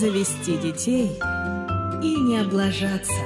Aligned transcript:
Завести 0.00 0.58
детей 0.58 1.08
и 2.02 2.20
не 2.20 2.38
облажаться. 2.38 3.22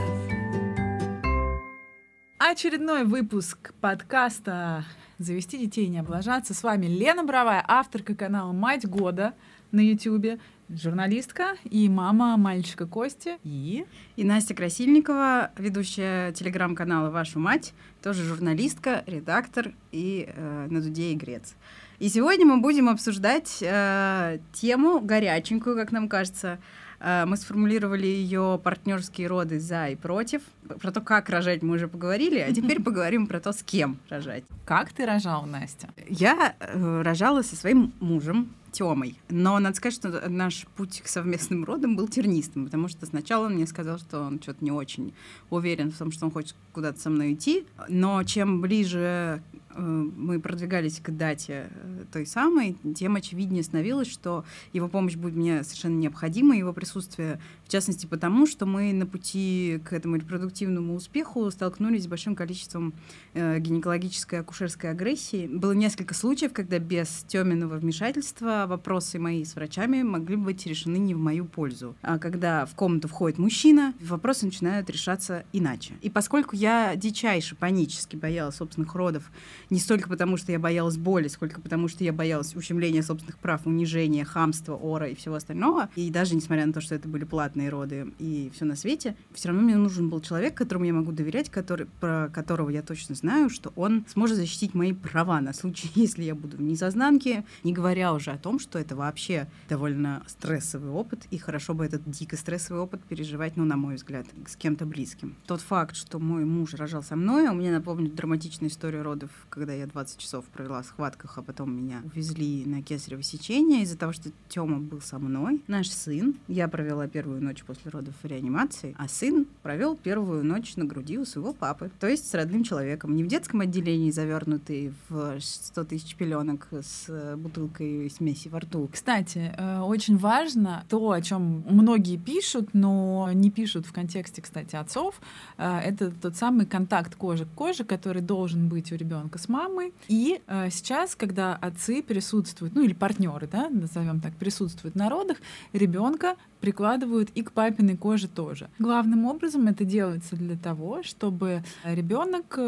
Очередной 2.38 3.04
выпуск 3.04 3.72
подкаста 3.80 4.84
«Завести 5.16 5.56
детей 5.56 5.86
и 5.86 5.88
не 5.88 6.00
облажаться». 6.00 6.52
С 6.52 6.62
вами 6.62 6.84
Лена 6.84 7.24
Бровая, 7.24 7.64
авторка 7.66 8.14
канала 8.14 8.52
«Мать 8.52 8.86
года» 8.86 9.32
на 9.70 9.80
YouTube, 9.80 10.38
журналистка 10.68 11.56
и 11.64 11.88
мама 11.88 12.36
мальчика 12.36 12.86
Кости. 12.86 13.38
И... 13.44 13.86
И 14.16 14.24
Настя 14.24 14.54
Красильникова, 14.54 15.52
ведущая 15.56 16.32
телеграм-канала 16.32 17.08
«Вашу 17.08 17.38
мать», 17.38 17.72
тоже 18.02 18.24
журналистка, 18.24 19.04
редактор 19.06 19.72
и 19.90 20.28
э, 20.28 20.66
на 20.68 20.82
дуде 20.82 21.14
игрец. 21.14 21.54
И 21.98 22.08
сегодня 22.08 22.46
мы 22.46 22.58
будем 22.58 22.88
обсуждать 22.88 23.58
э, 23.60 24.38
тему 24.52 25.00
горяченькую, 25.00 25.74
как 25.74 25.90
нам 25.90 26.08
кажется. 26.08 26.60
Э, 27.00 27.24
мы 27.26 27.36
сформулировали 27.36 28.06
ее 28.06 28.60
партнерские 28.62 29.26
роды 29.26 29.58
за 29.58 29.88
и 29.88 29.96
против. 29.96 30.42
Про 30.80 30.92
то, 30.92 31.00
как 31.00 31.28
рожать, 31.28 31.62
мы 31.62 31.74
уже 31.74 31.88
поговорили, 31.88 32.38
а 32.38 32.52
теперь 32.52 32.80
поговорим 32.84 33.26
про 33.26 33.40
то, 33.40 33.52
с 33.52 33.64
кем 33.64 33.98
рожать. 34.08 34.44
Как 34.64 34.92
ты 34.92 35.06
рожала, 35.06 35.44
Настя? 35.44 35.88
Я 36.08 36.54
э, 36.60 37.02
рожала 37.02 37.42
со 37.42 37.56
своим 37.56 37.92
мужем, 37.98 38.54
Тёмой. 38.70 39.18
Но 39.28 39.58
надо 39.58 39.74
сказать, 39.74 39.94
что 39.94 40.28
наш 40.28 40.66
путь 40.76 41.00
к 41.00 41.08
совместным 41.08 41.64
родам 41.64 41.96
был 41.96 42.06
тернистым, 42.06 42.66
потому 42.66 42.86
что 42.86 43.06
сначала 43.06 43.46
он 43.46 43.54
мне 43.54 43.66
сказал, 43.66 43.98
что 43.98 44.20
он 44.20 44.40
что-то 44.40 44.64
не 44.64 44.70
очень 44.70 45.14
уверен 45.50 45.90
в 45.90 45.98
том, 45.98 46.12
что 46.12 46.26
он 46.26 46.30
хочет 46.30 46.54
куда-то 46.72 47.00
со 47.00 47.10
мной 47.10 47.32
идти. 47.32 47.66
Но 47.88 48.22
чем 48.22 48.60
ближе 48.60 49.42
мы 49.78 50.40
продвигались 50.40 51.00
к 51.00 51.10
дате 51.10 51.70
э, 51.70 52.04
той 52.12 52.26
самой, 52.26 52.76
тем 52.96 53.16
очевиднее 53.16 53.62
становилось, 53.62 54.08
что 54.08 54.44
его 54.72 54.88
помощь 54.88 55.16
будет 55.16 55.34
мне 55.34 55.62
совершенно 55.62 55.98
необходима, 55.98 56.56
его 56.56 56.72
присутствие, 56.72 57.40
в 57.64 57.70
частности 57.70 58.06
потому, 58.06 58.46
что 58.46 58.66
мы 58.66 58.92
на 58.92 59.06
пути 59.06 59.80
к 59.84 59.92
этому 59.92 60.16
репродуктивному 60.16 60.94
успеху 60.94 61.50
столкнулись 61.50 62.04
с 62.04 62.06
большим 62.06 62.34
количеством 62.34 62.94
э, 63.34 63.58
гинекологической 63.58 64.40
акушерской 64.40 64.90
агрессии. 64.90 65.46
Было 65.46 65.72
несколько 65.72 66.14
случаев, 66.14 66.52
когда 66.52 66.78
без 66.78 67.24
Тёминого 67.28 67.76
вмешательства 67.76 68.66
вопросы 68.68 69.18
мои 69.18 69.44
с 69.44 69.54
врачами 69.54 70.02
могли 70.02 70.36
быть 70.36 70.66
решены 70.66 70.96
не 70.96 71.14
в 71.14 71.18
мою 71.18 71.44
пользу. 71.44 71.94
А 72.02 72.18
когда 72.18 72.66
в 72.66 72.74
комнату 72.74 73.08
входит 73.08 73.38
мужчина, 73.38 73.94
вопросы 74.00 74.46
начинают 74.46 74.90
решаться 74.90 75.44
иначе. 75.52 75.94
И 76.00 76.10
поскольку 76.10 76.56
я 76.56 76.96
дичайше 76.96 77.54
панически 77.54 78.16
боялась 78.16 78.56
собственных 78.56 78.94
родов, 78.94 79.30
не 79.70 79.78
столько 79.78 80.08
потому, 80.08 80.36
что 80.36 80.52
я 80.52 80.58
боялась 80.58 80.96
боли, 80.96 81.28
сколько 81.28 81.60
потому, 81.60 81.88
что 81.88 82.04
я 82.04 82.12
боялась 82.12 82.54
ущемления 82.56 83.02
собственных 83.02 83.38
прав, 83.38 83.66
унижения, 83.66 84.24
хамства, 84.24 84.74
ора 84.74 85.08
и 85.08 85.14
всего 85.14 85.34
остального, 85.34 85.88
и 85.96 86.10
даже 86.10 86.34
несмотря 86.34 86.66
на 86.66 86.72
то, 86.72 86.80
что 86.80 86.94
это 86.94 87.08
были 87.08 87.24
платные 87.24 87.68
роды 87.68 88.12
и 88.18 88.50
все 88.54 88.64
на 88.64 88.76
свете, 88.76 89.16
все 89.32 89.48
равно 89.48 89.62
мне 89.62 89.76
нужен 89.76 90.08
был 90.08 90.20
человек, 90.20 90.54
которому 90.54 90.84
я 90.84 90.92
могу 90.92 91.12
доверять, 91.12 91.50
который, 91.50 91.86
про 92.00 92.28
которого 92.32 92.70
я 92.70 92.82
точно 92.82 93.14
знаю, 93.14 93.50
что 93.50 93.72
он 93.76 94.04
сможет 94.08 94.36
защитить 94.36 94.74
мои 94.74 94.92
права 94.92 95.40
на 95.40 95.52
случай, 95.52 95.90
если 95.94 96.24
я 96.24 96.34
буду 96.34 96.56
в 96.56 96.62
незознанке, 96.62 97.44
не 97.64 97.72
говоря 97.72 98.12
уже 98.12 98.30
о 98.30 98.38
том, 98.38 98.58
что 98.58 98.78
это 98.78 98.96
вообще 98.96 99.48
довольно 99.68 100.22
стрессовый 100.26 100.90
опыт, 100.90 101.26
и 101.30 101.38
хорошо 101.38 101.74
бы 101.74 101.84
этот 101.84 102.08
дико 102.08 102.36
стрессовый 102.36 102.82
опыт 102.82 103.02
переживать, 103.04 103.56
ну, 103.56 103.64
на 103.64 103.76
мой 103.76 103.96
взгляд, 103.96 104.26
с 104.46 104.56
кем-то 104.56 104.86
близким. 104.86 105.36
Тот 105.46 105.60
факт, 105.60 105.96
что 105.96 106.18
мой 106.18 106.44
муж 106.44 106.74
рожал 106.74 107.02
со 107.02 107.16
мной, 107.16 107.48
у 107.48 107.54
меня 107.54 107.72
напомнит 107.72 108.14
драматичную 108.14 108.70
историю 108.70 109.02
родов, 109.02 109.30
когда 109.58 109.72
я 109.72 109.86
20 109.86 110.18
часов 110.18 110.44
провела 110.46 110.82
в 110.82 110.86
схватках, 110.86 111.36
а 111.36 111.42
потом 111.42 111.76
меня 111.76 112.00
увезли 112.04 112.64
на 112.64 112.80
кесарево 112.80 113.22
сечение 113.22 113.82
из-за 113.82 113.98
того, 113.98 114.12
что 114.12 114.30
Тёма 114.48 114.78
был 114.78 115.00
со 115.00 115.18
мной. 115.18 115.60
Наш 115.66 115.88
сын, 115.88 116.36
я 116.46 116.68
провела 116.68 117.08
первую 117.08 117.42
ночь 117.42 117.64
после 117.64 117.90
родов 117.90 118.14
в 118.22 118.26
реанимации, 118.26 118.94
а 118.98 119.08
сын 119.08 119.46
провел 119.62 119.96
первую 119.96 120.44
ночь 120.44 120.76
на 120.76 120.84
груди 120.84 121.18
у 121.18 121.24
своего 121.24 121.52
папы, 121.52 121.90
то 121.98 122.06
есть 122.06 122.30
с 122.30 122.34
родным 122.34 122.62
человеком, 122.62 123.16
не 123.16 123.24
в 123.24 123.26
детском 123.26 123.60
отделении, 123.60 124.12
завернутый 124.12 124.92
в 125.08 125.40
100 125.40 125.84
тысяч 125.84 126.14
пеленок 126.14 126.68
с 126.70 127.34
бутылкой 127.36 128.10
смеси 128.10 128.48
во 128.48 128.60
рту. 128.60 128.88
Кстати, 128.92 129.52
э, 129.56 129.80
очень 129.80 130.16
важно 130.16 130.84
то, 130.88 131.10
о 131.10 131.20
чем 131.20 131.64
многие 131.68 132.16
пишут, 132.16 132.70
но 132.74 133.30
не 133.32 133.50
пишут 133.50 133.86
в 133.86 133.92
контексте, 133.92 134.40
кстати, 134.40 134.76
отцов. 134.76 135.20
Э, 135.56 135.78
это 135.80 136.12
тот 136.12 136.36
самый 136.36 136.66
контакт 136.66 137.16
кожи 137.16 137.44
к 137.44 137.50
коже, 137.54 137.84
который 137.84 138.22
должен 138.22 138.68
быть 138.68 138.92
у 138.92 138.94
ребенка 138.94 139.38
с 139.38 139.47
мамой. 139.48 139.92
И 140.08 140.40
э, 140.46 140.70
сейчас, 140.70 141.14
когда 141.14 141.56
отцы 141.56 142.02
присутствуют, 142.02 142.74
ну 142.74 142.82
или 142.82 142.92
партнеры, 142.92 143.48
да, 143.50 143.68
назовем 143.68 144.20
так, 144.20 144.34
присутствуют 144.34 144.94
на 144.94 145.08
родах, 145.08 145.38
ребенка 145.72 146.36
прикладывают 146.60 147.30
и 147.34 147.42
к 147.42 147.52
папиной 147.52 147.96
коже 147.96 148.28
тоже. 148.28 148.68
Главным 148.78 149.24
образом 149.26 149.66
это 149.68 149.84
делается 149.84 150.34
для 150.36 150.56
того, 150.56 151.02
чтобы 151.02 151.62
ребенок 151.84 152.58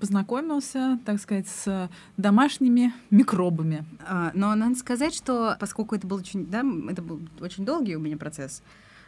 познакомился, 0.00 0.98
так 1.06 1.18
сказать, 1.18 1.48
с 1.48 1.90
домашними 2.16 2.92
микробами. 3.10 3.84
А, 4.06 4.32
но 4.34 4.54
надо 4.54 4.74
сказать, 4.74 5.14
что 5.14 5.56
поскольку 5.58 5.94
это 5.94 6.06
был 6.06 6.18
очень, 6.18 6.46
да, 6.46 6.62
это 6.90 7.00
был 7.00 7.20
очень 7.40 7.64
долгий 7.64 7.96
у 7.96 8.00
меня 8.00 8.16
процесс, 8.16 8.62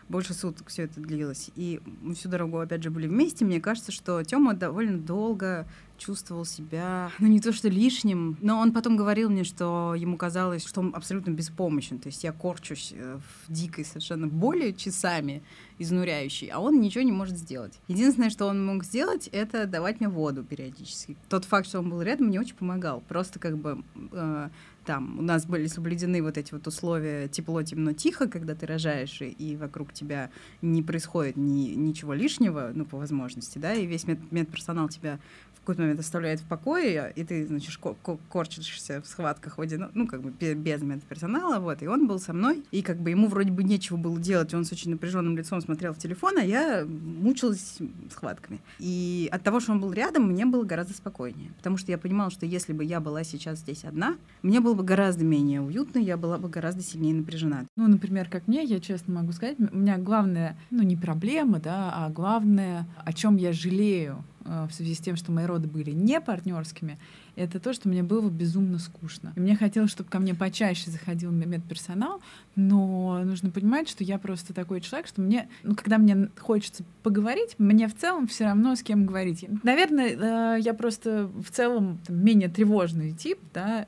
больше 0.08 0.34
суток 0.34 0.68
все 0.68 0.82
это 0.84 1.00
длилось. 1.00 1.50
И 1.56 1.80
мы 2.02 2.14
всю 2.14 2.28
дорогу, 2.28 2.58
опять 2.58 2.82
же, 2.82 2.90
были 2.90 3.06
вместе. 3.06 3.44
Мне 3.44 3.60
кажется, 3.60 3.92
что 3.92 4.22
Тёма 4.22 4.54
довольно 4.54 4.98
долго 4.98 5.66
чувствовал 6.04 6.44
себя, 6.44 7.10
ну 7.18 7.26
не 7.26 7.40
то 7.40 7.52
что 7.52 7.68
лишним, 7.68 8.36
но 8.40 8.58
он 8.58 8.72
потом 8.72 8.96
говорил 8.96 9.30
мне, 9.30 9.44
что 9.44 9.94
ему 9.96 10.16
казалось, 10.16 10.66
что 10.66 10.80
он 10.80 10.92
абсолютно 10.94 11.30
беспомощен. 11.30 11.98
То 11.98 12.08
есть 12.08 12.24
я 12.24 12.32
корчусь 12.32 12.92
э, 12.94 13.18
в 13.18 13.52
дикой 13.52 13.84
совершенно 13.84 14.26
боли 14.26 14.72
часами, 14.72 15.42
изнуряющей, 15.78 16.48
а 16.48 16.60
он 16.60 16.80
ничего 16.80 17.02
не 17.02 17.12
может 17.12 17.36
сделать. 17.36 17.78
Единственное, 17.88 18.30
что 18.30 18.46
он 18.46 18.64
мог 18.64 18.84
сделать, 18.84 19.28
это 19.32 19.66
давать 19.66 20.00
мне 20.00 20.08
воду 20.08 20.44
периодически. 20.44 21.16
Тот 21.28 21.44
факт, 21.44 21.66
что 21.66 21.80
он 21.80 21.90
был 21.90 22.02
рядом, 22.02 22.26
мне 22.28 22.40
очень 22.40 22.56
помогал. 22.56 23.02
Просто 23.08 23.38
как 23.38 23.58
бы 23.58 23.82
э, 24.12 24.48
там 24.84 25.18
у 25.18 25.22
нас 25.22 25.46
были 25.46 25.66
соблюдены 25.66 26.22
вот 26.22 26.38
эти 26.38 26.52
вот 26.52 26.66
условия 26.66 27.28
тепло, 27.28 27.62
темно, 27.62 27.92
тихо, 27.92 28.28
когда 28.28 28.54
ты 28.54 28.66
рожаешь, 28.66 29.20
и, 29.20 29.28
и 29.28 29.56
вокруг 29.56 29.92
тебя 29.92 30.30
не 30.62 30.82
происходит 30.82 31.36
ни, 31.36 31.74
ничего 31.74 32.14
лишнего, 32.14 32.70
ну, 32.74 32.84
по 32.84 32.98
возможности, 32.98 33.58
да, 33.58 33.74
и 33.74 33.86
весь 33.86 34.06
мед, 34.06 34.18
медперсонал 34.30 34.88
тебя 34.88 35.18
в 35.54 35.60
какой-то 35.60 35.80
момент 35.80 36.00
оставляет 36.00 36.40
в 36.40 36.44
покое, 36.44 37.10
и 37.16 37.24
ты, 37.24 37.46
значит, 37.46 37.74
ко- 37.78 38.18
корчишься 38.28 39.00
в 39.00 39.06
схватках 39.06 39.56
в 39.56 39.60
один, 39.62 39.88
ну, 39.94 40.06
как 40.06 40.20
бы 40.20 40.30
без 40.30 40.82
медперсонала, 40.82 41.58
вот, 41.58 41.82
и 41.82 41.86
он 41.86 42.06
был 42.06 42.18
со 42.18 42.34
мной, 42.34 42.62
и 42.70 42.82
как 42.82 42.98
бы 42.98 43.08
ему 43.08 43.28
вроде 43.28 43.50
бы 43.50 43.64
нечего 43.64 43.96
было 43.96 44.18
делать, 44.18 44.52
он 44.52 44.66
с 44.66 44.72
очень 44.72 44.90
напряженным 44.90 45.36
лицом 45.38 45.62
смотрел 45.64 45.92
в 45.92 45.98
телефон, 45.98 46.38
а 46.38 46.42
я 46.42 46.84
мучилась 46.86 47.78
схватками. 48.10 48.60
И 48.78 49.28
от 49.32 49.42
того, 49.42 49.60
что 49.60 49.72
он 49.72 49.80
был 49.80 49.92
рядом, 49.92 50.24
мне 50.24 50.46
было 50.46 50.64
гораздо 50.64 50.94
спокойнее, 50.94 51.52
потому 51.56 51.76
что 51.76 51.90
я 51.90 51.98
понимала, 51.98 52.30
что 52.30 52.46
если 52.46 52.72
бы 52.72 52.84
я 52.84 53.00
была 53.00 53.24
сейчас 53.24 53.60
здесь 53.60 53.84
одна, 53.84 54.16
мне 54.42 54.60
было 54.60 54.74
бы 54.74 54.84
гораздо 54.84 55.24
менее 55.24 55.60
уютно, 55.60 55.98
я 55.98 56.16
была 56.16 56.38
бы 56.38 56.48
гораздо 56.48 56.82
сильнее 56.82 57.14
напряжена. 57.14 57.64
Ну, 57.76 57.88
например, 57.88 58.28
как 58.28 58.46
мне, 58.46 58.64
я 58.64 58.80
честно 58.80 59.14
могу 59.14 59.32
сказать, 59.32 59.56
у 59.58 59.76
меня 59.76 59.98
главная, 59.98 60.56
ну, 60.70 60.82
не 60.82 60.96
проблема, 60.96 61.60
да, 61.60 61.92
а 61.94 62.10
главное, 62.10 62.86
о 63.04 63.12
чем 63.12 63.36
я 63.36 63.52
жалею 63.52 64.24
в 64.44 64.70
связи 64.70 64.94
с 64.94 64.98
тем, 64.98 65.16
что 65.16 65.32
мои 65.32 65.46
роды 65.46 65.68
были 65.68 65.90
не 65.90 66.20
партнерскими, 66.20 66.98
это 67.36 67.58
то, 67.58 67.72
что 67.72 67.88
мне 67.88 68.02
было 68.02 68.28
безумно 68.30 68.78
скучно. 68.78 69.32
И 69.36 69.40
мне 69.40 69.56
хотелось, 69.56 69.90
чтобы 69.90 70.08
ко 70.08 70.18
мне 70.20 70.34
почаще 70.34 70.90
заходил 70.90 71.30
медперсонал, 71.32 72.20
но 72.54 73.20
нужно 73.24 73.50
понимать, 73.50 73.88
что 73.88 74.04
я 74.04 74.18
просто 74.18 74.54
такой 74.54 74.80
человек, 74.80 75.08
что 75.08 75.20
мне, 75.20 75.48
ну, 75.62 75.74
когда 75.74 75.98
мне 75.98 76.28
хочется 76.38 76.84
поговорить, 77.02 77.56
мне 77.58 77.88
в 77.88 77.96
целом 77.96 78.28
все 78.28 78.44
равно 78.44 78.76
с 78.76 78.82
кем 78.82 79.06
говорить. 79.06 79.46
Наверное, 79.62 80.58
я 80.58 80.74
просто 80.74 81.30
в 81.34 81.50
целом 81.50 81.98
там, 82.06 82.24
менее 82.24 82.48
тревожный 82.48 83.12
тип, 83.12 83.38
да, 83.52 83.86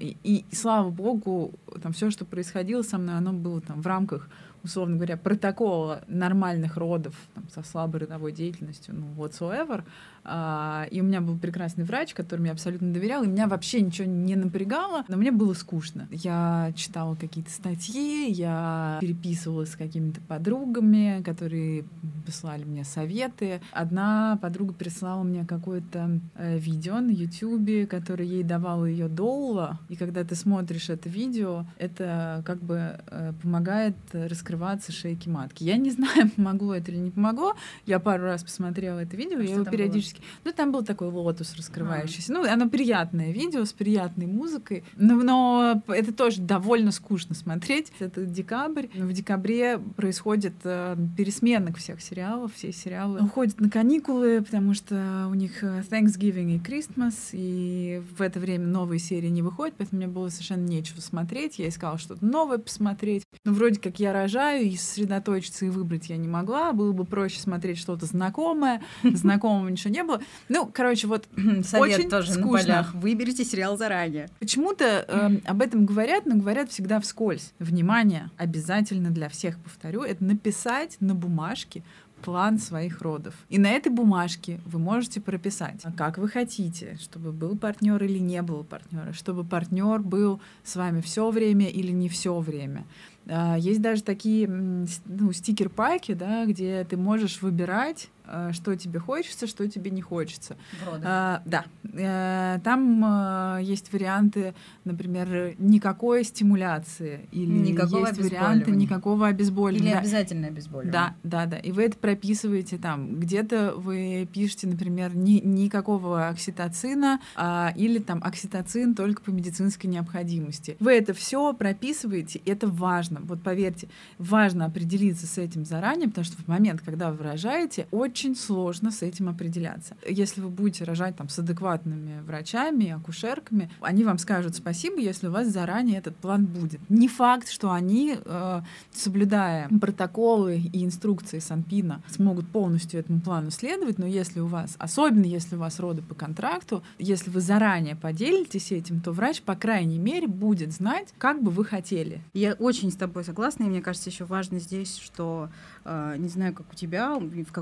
и, 0.00 0.16
и, 0.22 0.44
и 0.50 0.54
слава 0.54 0.90
богу, 0.90 1.52
там 1.82 1.92
все, 1.92 2.10
что 2.10 2.24
происходило 2.24 2.82
со 2.82 2.98
мной, 2.98 3.16
оно 3.16 3.32
было 3.32 3.60
там 3.60 3.82
в 3.82 3.86
рамках 3.86 4.30
условно 4.68 4.96
говоря, 4.96 5.16
протокола 5.16 6.02
нормальных 6.06 6.76
родов 6.76 7.14
там, 7.34 7.48
со 7.48 7.62
слабой 7.62 8.00
родовой 8.00 8.32
деятельностью, 8.32 8.94
ну, 8.94 9.06
whatsoever. 9.16 9.82
А, 10.28 10.86
и 10.90 11.00
у 11.00 11.04
меня 11.04 11.20
был 11.20 11.38
прекрасный 11.38 11.84
врач, 11.84 12.14
которому 12.14 12.46
я 12.46 12.52
абсолютно 12.52 12.92
доверяла, 12.92 13.24
и 13.24 13.28
меня 13.28 13.46
вообще 13.46 13.80
ничего 13.80 14.06
не 14.06 14.36
напрягало, 14.36 15.04
но 15.08 15.16
мне 15.16 15.30
было 15.30 15.54
скучно. 15.54 16.08
Я 16.10 16.72
читала 16.76 17.14
какие-то 17.14 17.50
статьи, 17.50 18.30
я 18.30 18.98
переписывалась 19.00 19.72
с 19.72 19.76
какими-то 19.76 20.20
подругами, 20.20 21.22
которые 21.24 21.84
прислали 22.24 22.64
мне 22.64 22.84
советы. 22.84 23.60
Одна 23.72 24.38
подруга 24.42 24.74
прислала 24.74 25.22
мне 25.22 25.44
какое-то 25.44 26.20
э, 26.34 26.58
видео 26.58 27.00
на 27.00 27.10
YouTube, 27.10 27.88
которое 27.88 28.24
ей 28.24 28.42
давала 28.42 28.84
ее 28.84 29.08
Долла, 29.08 29.78
и 29.88 29.96
когда 29.96 30.24
ты 30.24 30.34
смотришь 30.34 30.90
это 30.90 31.08
видео, 31.08 31.64
это 31.78 32.42
как 32.44 32.62
бы 32.62 33.00
э, 33.06 33.32
помогает 33.42 33.96
раскрывать 34.12 34.58
раскрываться 34.58 34.92
шейки 34.92 35.28
матки. 35.28 35.64
Я 35.64 35.76
не 35.76 35.90
знаю, 35.98 36.30
помогло 36.30 36.74
это 36.74 36.90
или 36.90 36.98
не 36.98 37.10
помогло. 37.10 37.54
Я 37.86 37.98
пару 37.98 38.24
раз 38.24 38.42
посмотрела 38.42 39.00
это 39.00 39.16
видео, 39.16 39.38
А 39.38 39.42
я 39.42 39.54
его 39.54 39.64
там 39.64 39.72
периодически... 40.18 40.44
Ну, 40.44 40.52
там 40.52 40.72
был 40.72 40.82
такой 40.84 41.08
лотос 41.08 41.54
раскрывающийся. 41.56 42.32
Ну, 42.32 42.44
оно 42.48 42.68
приятное 42.68 43.32
видео 43.32 43.64
с 43.64 43.72
приятной 43.72 44.26
музыкой, 44.26 44.84
но, 44.96 45.14
но 45.16 45.82
это 45.88 46.12
тоже 46.12 46.40
довольно 46.40 46.92
скучно 46.92 47.34
смотреть. 47.34 47.92
Это 47.98 48.24
декабрь. 48.24 48.86
В 48.94 49.12
декабре 49.12 49.78
происходит 49.78 50.54
э, 50.64 50.96
пересменок 51.16 51.76
всех 51.78 52.00
сериалов. 52.00 52.54
Все 52.54 52.72
сериалы 52.72 53.20
уходят 53.22 53.60
на 53.60 53.70
каникулы, 53.70 54.42
потому 54.42 54.74
что 54.74 55.26
у 55.30 55.34
них 55.34 55.62
э, 55.62 55.82
Thanksgiving 55.90 56.56
и 56.56 56.58
Christmas, 56.58 57.14
и 57.32 58.02
в 58.16 58.22
это 58.22 58.40
время 58.40 58.66
новые 58.66 58.98
серии 58.98 59.28
не 59.28 59.42
выходят, 59.42 59.74
поэтому 59.76 59.98
мне 59.98 60.08
было 60.08 60.28
совершенно 60.28 60.66
нечего 60.66 61.00
смотреть. 61.00 61.58
Я 61.58 61.68
искала 61.68 61.98
что-то 61.98 62.24
новое 62.24 62.58
посмотреть. 62.58 63.24
Но 63.44 63.52
вроде 63.52 63.80
как 63.80 64.00
я 64.00 64.12
рожаю, 64.12 64.64
и 64.64 64.76
сосредоточиться 64.76 65.66
и 65.66 65.70
выбрать 65.70 66.08
я 66.08 66.16
не 66.16 66.28
могла. 66.28 66.72
Было 66.72 66.92
бы 66.92 67.04
проще 67.04 67.40
смотреть 67.40 67.78
что-то 67.78 68.06
знакомое. 68.06 68.82
Знакомого 69.02 69.68
ничего 69.68 69.92
не 69.92 69.97
было. 70.04 70.20
Ну, 70.48 70.70
короче, 70.72 71.06
вот 71.06 71.26
Совет 71.64 71.98
очень 71.98 72.10
тоже 72.10 72.28
на 72.30 72.34
скучно. 72.34 72.58
полях. 72.58 72.94
Выберите 72.94 73.44
сериал 73.44 73.76
заранее. 73.76 74.28
Почему-то 74.38 75.04
э, 75.06 75.38
об 75.44 75.62
этом 75.62 75.86
говорят, 75.86 76.26
но 76.26 76.36
говорят 76.36 76.70
всегда 76.70 77.00
вскользь. 77.00 77.52
Внимание, 77.58 78.30
обязательно 78.36 79.10
для 79.10 79.28
всех, 79.28 79.58
повторю, 79.58 80.02
это 80.02 80.24
написать 80.24 80.96
на 81.00 81.14
бумажке 81.14 81.82
план 82.22 82.58
своих 82.58 83.00
родов. 83.00 83.34
И 83.48 83.58
на 83.58 83.68
этой 83.68 83.90
бумажке 83.90 84.60
вы 84.66 84.78
можете 84.78 85.20
прописать, 85.20 85.82
как 85.96 86.18
вы 86.18 86.28
хотите, 86.28 86.96
чтобы 87.00 87.32
был 87.32 87.56
партнер 87.56 88.02
или 88.02 88.18
не 88.18 88.42
был 88.42 88.64
партнера, 88.64 89.12
чтобы 89.12 89.44
партнер 89.44 90.00
был 90.00 90.40
с 90.64 90.76
вами 90.76 91.00
все 91.00 91.30
время 91.30 91.68
или 91.68 91.92
не 91.92 92.08
все 92.08 92.38
время. 92.38 92.84
А, 93.28 93.56
Есть 93.56 93.82
даже 93.82 94.02
такие 94.02 94.48
ну, 94.48 95.32
стикер-паки, 95.32 96.14
да, 96.14 96.46
где 96.46 96.84
ты 96.84 96.96
можешь 96.96 97.42
выбирать, 97.42 98.08
а, 98.24 98.52
что 98.52 98.74
тебе 98.76 98.98
хочется, 98.98 99.46
что 99.46 99.68
тебе 99.68 99.90
не 99.90 100.02
хочется. 100.02 100.56
А, 101.04 101.42
да, 101.44 101.64
Э, 101.94 102.58
там 102.62 103.04
э, 103.04 103.62
есть 103.62 103.92
варианты, 103.92 104.54
например, 104.84 105.54
никакой 105.58 106.24
стимуляции 106.24 107.28
или 107.32 107.50
Никакого 107.50 108.06
есть 108.06 108.18
варианты 108.18 108.70
обезболивания. 108.70 108.74
никакого 108.76 109.24
Или 109.24 109.30
обезболивания. 109.34 109.92
Да. 109.94 109.98
обязательно 110.00 110.46
обезболивание. 110.48 110.92
Да, 110.92 111.14
да, 111.22 111.46
да. 111.46 111.58
И 111.58 111.72
вы 111.72 111.84
это 111.84 111.96
прописываете 111.96 112.78
там. 112.78 113.18
Где-то 113.18 113.74
вы 113.76 114.28
пишете, 114.32 114.66
например, 114.66 115.16
ни, 115.16 115.40
никакого 115.40 116.28
окситоцина 116.28 117.20
а, 117.36 117.72
или 117.74 117.98
там 117.98 118.22
окситоцин 118.22 118.94
только 118.94 119.22
по 119.22 119.30
медицинской 119.30 119.90
необходимости. 119.90 120.76
Вы 120.80 120.92
это 120.92 121.14
все 121.14 121.52
прописываете, 121.54 122.40
это 122.44 122.68
важно. 122.68 123.17
Вот 123.26 123.42
поверьте, 123.42 123.88
важно 124.18 124.66
определиться 124.66 125.26
с 125.26 125.38
этим 125.38 125.64
заранее, 125.64 126.08
потому 126.08 126.24
что 126.24 126.36
в 126.36 126.48
момент, 126.48 126.80
когда 126.84 127.10
вы 127.10 127.22
рожаете, 127.24 127.86
очень 127.90 128.36
сложно 128.36 128.90
с 128.90 129.02
этим 129.02 129.28
определяться. 129.28 129.96
Если 130.08 130.40
вы 130.40 130.48
будете 130.48 130.84
рожать 130.84 131.16
там 131.16 131.28
с 131.28 131.38
адекватными 131.38 132.20
врачами, 132.22 132.90
акушерками, 132.90 133.70
они 133.80 134.04
вам 134.04 134.18
скажут 134.18 134.56
спасибо, 134.56 135.00
если 135.00 135.28
у 135.28 135.30
вас 135.30 135.48
заранее 135.48 135.98
этот 135.98 136.16
план 136.16 136.46
будет. 136.46 136.80
Не 136.88 137.08
факт, 137.08 137.48
что 137.48 137.72
они, 137.72 138.16
э, 138.22 138.60
соблюдая 138.92 139.68
протоколы 139.80 140.58
и 140.58 140.84
инструкции 140.84 141.38
Санпина, 141.38 142.02
смогут 142.08 142.48
полностью 142.48 143.00
этому 143.00 143.20
плану 143.20 143.50
следовать, 143.50 143.98
но 143.98 144.06
если 144.06 144.40
у 144.40 144.46
вас, 144.46 144.76
особенно 144.78 145.24
если 145.24 145.56
у 145.56 145.58
вас 145.58 145.80
роды 145.80 146.02
по 146.02 146.14
контракту, 146.14 146.82
если 146.98 147.30
вы 147.30 147.40
заранее 147.40 147.96
поделитесь 147.96 148.72
этим, 148.72 149.00
то 149.00 149.12
врач, 149.12 149.42
по 149.42 149.54
крайней 149.54 149.98
мере, 149.98 150.26
будет 150.26 150.72
знать, 150.72 151.08
как 151.18 151.42
бы 151.42 151.50
вы 151.50 151.64
хотели. 151.64 152.22
Я 152.34 152.54
очень 152.54 152.90
с 152.90 152.96
тобой 152.96 153.07
согласна, 153.24 153.64
и 153.64 153.66
мне 153.66 153.82
кажется, 153.82 154.10
еще 154.10 154.24
важно 154.24 154.58
здесь, 154.58 154.96
что 154.98 155.48
э, 155.84 156.16
не 156.18 156.28
знаю, 156.28 156.54
как 156.54 156.66
у 156.72 156.74
тебя, 156.74 157.18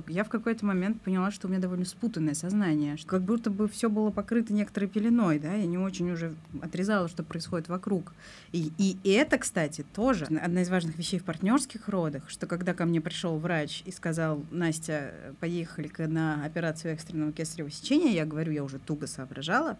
я 0.08 0.24
в 0.24 0.28
какой-то 0.28 0.64
момент 0.66 1.00
поняла, 1.02 1.30
что 1.30 1.46
у 1.46 1.50
меня 1.50 1.60
довольно 1.60 1.84
спутанное 1.84 2.34
сознание, 2.34 2.96
что 2.96 3.08
как 3.08 3.22
будто 3.22 3.50
бы 3.50 3.68
все 3.68 3.88
было 3.88 4.10
покрыто 4.10 4.52
некоторой 4.52 4.88
пеленой, 4.88 5.38
да, 5.38 5.54
я 5.54 5.66
не 5.66 5.78
очень 5.78 6.10
уже 6.10 6.34
отрезала, 6.60 7.08
что 7.08 7.22
происходит 7.22 7.68
вокруг. 7.68 8.12
И, 8.52 8.72
и 8.78 9.10
это, 9.10 9.38
кстати, 9.38 9.84
тоже 9.94 10.26
одна 10.26 10.62
из 10.62 10.70
важных 10.70 10.96
вещей 10.96 11.18
в 11.18 11.24
партнерских 11.24 11.88
родах, 11.88 12.28
что 12.28 12.46
когда 12.46 12.74
ко 12.74 12.84
мне 12.84 13.00
пришел 13.00 13.38
врач 13.38 13.82
и 13.86 13.90
сказал, 13.90 14.44
Настя, 14.50 15.12
поехали-ка 15.40 16.06
на 16.06 16.44
операцию 16.44 16.94
экстренного 16.94 17.32
кесарево 17.32 17.70
сечения, 17.70 18.12
я 18.12 18.24
говорю, 18.24 18.52
я 18.52 18.64
уже 18.64 18.78
туго 18.78 19.06
соображала, 19.06 19.76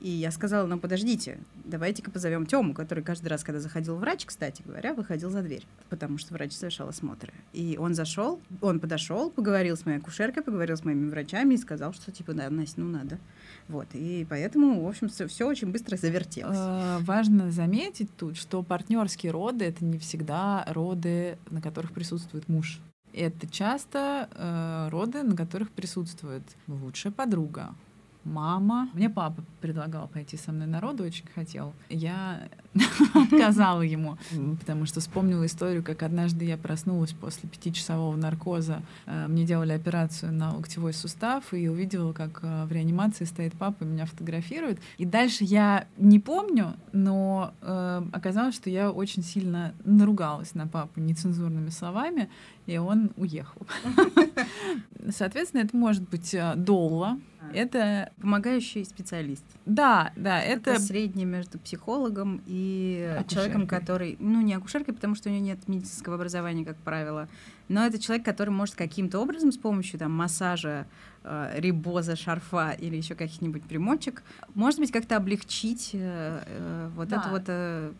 и 0.00 0.08
я 0.08 0.30
сказала, 0.30 0.66
ну 0.66 0.78
подождите, 0.78 1.38
давайте-ка 1.64 2.10
позовем 2.10 2.46
Тему, 2.46 2.72
который 2.74 3.02
каждый 3.02 3.28
раз, 3.28 3.42
когда 3.42 3.60
заходил 3.60 3.96
врач, 3.96 4.24
кстати 4.26 4.62
говоря, 4.64 4.94
выходил 4.94 5.30
за 5.30 5.42
дверь, 5.42 5.66
потому 5.88 6.18
что 6.18 6.34
врач 6.34 6.52
совершал 6.52 6.88
осмотры. 6.88 7.32
И 7.52 7.76
он 7.78 7.94
зашел, 7.94 8.40
он 8.60 8.80
подошел, 8.80 9.30
поговорил 9.30 9.76
с 9.76 9.84
моей 9.84 9.98
акушеркой, 9.98 10.42
поговорил 10.42 10.76
с 10.76 10.84
моими 10.84 11.10
врачами 11.10 11.54
и 11.54 11.58
сказал, 11.58 11.92
что 11.92 12.12
типа, 12.12 12.32
да, 12.32 12.48
Настя, 12.48 12.80
ну 12.80 12.88
надо. 12.88 13.18
Вот, 13.68 13.88
и 13.92 14.26
поэтому, 14.28 14.84
в 14.84 14.88
общем, 14.88 15.08
все 15.08 15.46
очень 15.46 15.70
быстро 15.70 15.96
завертелось. 15.96 16.56
Э, 16.58 16.98
Важно 17.00 17.50
заметить 17.50 18.08
тут, 18.16 18.36
что 18.36 18.62
партнерские 18.62 19.32
роды 19.32 19.64
это 19.64 19.84
не 19.84 19.98
всегда 19.98 20.64
роды, 20.68 21.38
на 21.50 21.60
которых 21.60 21.92
присутствует 21.92 22.48
муж. 22.48 22.80
Это 23.12 23.48
часто 23.48 24.28
э, 24.32 24.88
роды, 24.90 25.22
на 25.22 25.36
которых 25.36 25.70
присутствует 25.70 26.42
лучшая 26.66 27.12
подруга, 27.12 27.74
мама. 28.28 28.88
Мне 28.94 29.10
папа 29.10 29.42
предлагал 29.60 30.08
пойти 30.08 30.36
со 30.36 30.52
мной 30.52 30.66
на 30.66 30.80
роды, 30.80 31.02
очень 31.04 31.26
хотел. 31.34 31.72
Я 31.88 32.48
отказала 33.14 33.82
ему, 33.82 34.18
потому 34.60 34.86
что 34.86 35.00
вспомнила 35.00 35.46
историю, 35.46 35.82
как 35.82 36.02
однажды 36.02 36.44
я 36.44 36.56
проснулась 36.56 37.12
после 37.12 37.48
пятичасового 37.48 38.14
наркоза. 38.16 38.82
Э, 39.06 39.26
Мне 39.26 39.44
делали 39.44 39.72
операцию 39.72 40.32
на 40.32 40.54
локтевой 40.54 40.92
сустав, 40.92 41.52
и 41.52 41.68
увидела, 41.68 42.12
как 42.12 42.40
э, 42.42 42.64
в 42.66 42.72
реанимации 42.72 43.24
стоит 43.24 43.54
папа 43.54 43.84
и 43.84 43.86
меня 43.86 44.06
фотографирует. 44.06 44.78
И 44.98 45.04
дальше 45.04 45.44
я 45.44 45.86
не 45.96 46.20
помню, 46.20 46.74
но 46.92 47.52
э, 47.62 48.02
оказалось, 48.12 48.54
что 48.54 48.70
я 48.70 48.90
очень 48.90 49.22
сильно 49.22 49.74
наругалась 49.84 50.54
на 50.54 50.66
папу 50.66 51.00
нецензурными 51.00 51.70
словами, 51.70 52.28
и 52.66 52.76
он 52.78 53.10
уехал. 53.16 53.62
Соответственно, 55.10 55.62
это 55.62 55.76
может 55.76 56.08
быть 56.08 56.34
э, 56.34 56.54
долла. 56.56 57.18
Это, 57.54 58.12
Помогающий 58.20 58.84
специалист. 58.84 59.44
да, 59.64 60.12
да, 60.16 60.38
это 60.38 60.72
Это 60.72 60.80
среднее 60.82 61.24
между 61.24 61.58
психологом 61.58 62.42
и 62.46 62.52
Акушеркой. 63.10 63.28
человеком, 63.34 63.66
который, 63.66 64.16
ну, 64.20 64.40
не 64.40 64.54
акушеркой, 64.54 64.94
потому 64.94 65.14
что 65.14 65.28
у 65.28 65.32
нее 65.32 65.40
нет 65.40 65.68
медицинского 65.68 66.14
образования, 66.16 66.64
как 66.64 66.76
правило, 66.76 67.28
но 67.68 67.84
это 67.86 67.98
человек, 67.98 68.24
который 68.24 68.50
может 68.50 68.74
каким-то 68.74 69.18
образом 69.20 69.52
с 69.52 69.56
помощью 69.58 69.98
там 69.98 70.12
массажа, 70.12 70.86
э, 71.24 71.52
рибоза, 71.56 72.16
шарфа 72.16 72.70
или 72.72 72.96
еще 72.96 73.14
каких-нибудь 73.14 73.62
примочек, 73.64 74.22
может 74.54 74.80
быть, 74.80 74.90
как-то 74.92 75.16
облегчить 75.16 75.90
э, 75.92 76.42
э, 76.46 76.88
вот 76.96 77.08
Да. 77.08 77.16
эту 77.20 77.28
вот 77.30 77.42
э, 77.46 77.92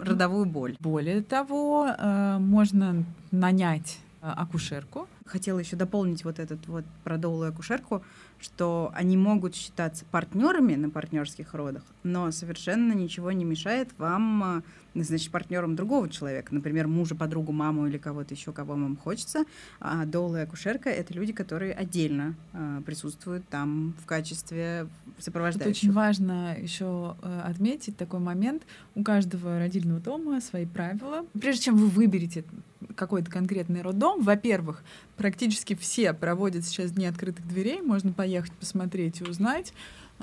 родовую 0.00 0.46
боль. 0.46 0.76
Более 0.80 1.22
того, 1.22 1.88
э, 1.98 2.38
можно 2.38 3.04
нанять 3.30 3.98
акушерку. 4.22 5.08
Хотела 5.26 5.58
еще 5.58 5.76
дополнить 5.76 6.24
вот 6.24 6.38
этот 6.38 6.66
вот 6.68 6.84
про 7.02 7.18
долую 7.18 7.48
акушерку, 7.48 8.04
что 8.40 8.92
они 8.94 9.16
могут 9.16 9.54
считаться 9.54 10.04
партнерами 10.10 10.74
на 10.76 10.90
партнерских 10.90 11.54
родах, 11.54 11.82
но 12.02 12.30
совершенно 12.30 12.92
ничего 12.92 13.32
не 13.32 13.44
мешает 13.44 13.88
вам 13.98 14.58
э, 14.58 14.62
назначить 14.94 15.30
партнером 15.30 15.74
другого 15.74 16.08
человека, 16.08 16.54
например, 16.54 16.86
мужа, 16.86 17.14
подругу, 17.14 17.52
маму 17.52 17.86
или 17.86 17.98
кого-то 17.98 18.34
еще, 18.34 18.52
кого 18.52 18.74
вам 18.74 18.96
хочется. 18.96 19.44
А 19.80 20.04
долая 20.06 20.44
акушерка— 20.44 20.88
это 20.90 21.14
люди, 21.14 21.32
которые 21.32 21.72
отдельно 21.72 22.36
э, 22.52 22.80
присутствуют 22.86 23.48
там 23.48 23.94
в 24.00 24.06
качестве 24.06 24.86
сопровождающих. 25.18 25.82
очень 25.82 25.92
важно 25.92 26.56
еще 26.58 27.16
отметить 27.44 27.96
такой 27.96 28.20
момент. 28.20 28.62
У 28.94 29.02
каждого 29.02 29.58
родильного 29.58 30.00
дома 30.00 30.40
свои 30.40 30.66
правила. 30.66 31.26
Прежде 31.32 31.64
чем 31.64 31.76
вы 31.76 31.88
выберете 31.88 32.44
какой-то 32.94 33.30
конкретный 33.30 33.82
роддом, 33.82 34.22
во-первых, 34.22 34.82
практически 35.16 35.74
все 35.74 36.12
проводят 36.12 36.64
сейчас 36.64 36.92
дни 36.92 37.06
открытых 37.06 37.46
дверей, 37.46 37.80
можно 37.82 38.12
поехать 38.12 38.52
посмотреть 38.52 39.20
и 39.20 39.24
узнать. 39.24 39.72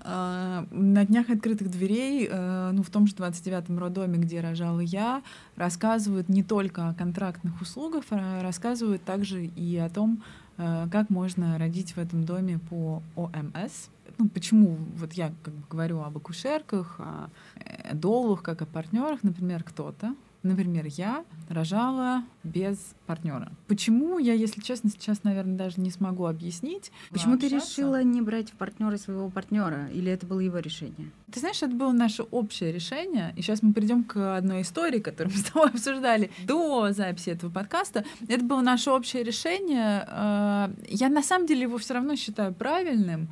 А, 0.04 0.66
На 0.72 1.06
днях 1.06 1.30
открытых 1.30 1.70
дверей, 1.70 2.28
э, 2.30 2.72
ну, 2.72 2.84
в 2.84 2.90
том 2.90 3.08
же 3.08 3.16
29-м 3.16 3.78
роддоме, 3.80 4.18
где 4.18 4.40
рожала 4.40 4.80
я, 4.80 5.22
рассказывают 5.56 6.30
не 6.30 6.44
только 6.44 6.90
о 6.90 6.94
контрактных 6.94 7.62
услугах, 7.62 8.04
а 8.12 8.42
рассказывают 8.42 9.04
также 9.04 9.46
и 9.46 9.78
о 9.78 9.90
том, 9.90 10.24
э, 10.58 10.88
как 10.92 11.10
можно 11.10 11.58
родить 11.58 11.94
в 11.94 11.98
этом 11.98 12.24
доме 12.24 12.60
по 12.70 13.02
ОМС. 13.16 13.90
Ну, 14.18 14.28
почему 14.30 14.78
вот 14.98 15.14
я 15.14 15.34
как 15.44 15.54
бы 15.54 15.64
говорю 15.70 16.02
об 16.02 16.18
акушерках, 16.18 17.00
о 17.00 17.30
э, 17.56 17.94
долах, 17.94 18.42
как 18.42 18.62
о 18.62 18.66
партнерах, 18.66 19.24
например, 19.24 19.64
кто-то 19.64 20.16
Например, 20.42 20.86
я 20.88 21.26
рожала 21.50 22.24
без 22.46 22.78
партнера. 23.06 23.52
Почему 23.68 24.20
я, 24.20 24.34
если 24.34 24.62
честно, 24.62 24.90
сейчас, 24.90 25.24
наверное, 25.26 25.58
даже 25.58 25.82
не 25.82 25.92
смогу 25.92 26.26
объяснить. 26.28 26.92
Почему 27.12 27.38
ты 27.38 27.50
решила 27.50 28.02
не 28.04 28.22
брать 28.22 28.52
в 28.52 28.54
партнера 28.54 28.96
своего 28.96 29.30
партнера? 29.30 29.88
Или 29.88 30.12
это 30.12 30.26
было 30.26 30.40
его 30.40 30.60
решение? 30.60 31.12
Ты 31.32 31.42
знаешь, 31.42 31.62
это 31.62 31.74
было 31.76 31.92
наше 31.92 32.24
общее 32.24 32.72
решение. 32.72 33.34
И 33.36 33.42
сейчас 33.42 33.62
мы 33.62 33.74
придем 33.74 34.06
к 34.06 34.38
одной 34.38 34.62
истории, 34.62 35.00
которую 35.00 35.34
мы 35.36 35.40
с 35.42 35.44
тобой 35.46 35.70
обсуждали 35.70 36.32
до 36.46 36.94
записи 36.94 37.32
этого 37.32 37.52
подкаста. 37.52 38.06
Это 38.30 38.44
было 38.44 38.62
наше 38.62 38.92
общее 38.92 39.24
решение. 39.24 40.06
Э, 40.08 40.70
Я 40.88 41.10
на 41.10 41.22
самом 41.22 41.48
деле 41.48 41.64
его 41.64 41.78
все 41.78 41.96
равно 41.96 42.16
считаю 42.16 42.54
правильным. 42.54 43.28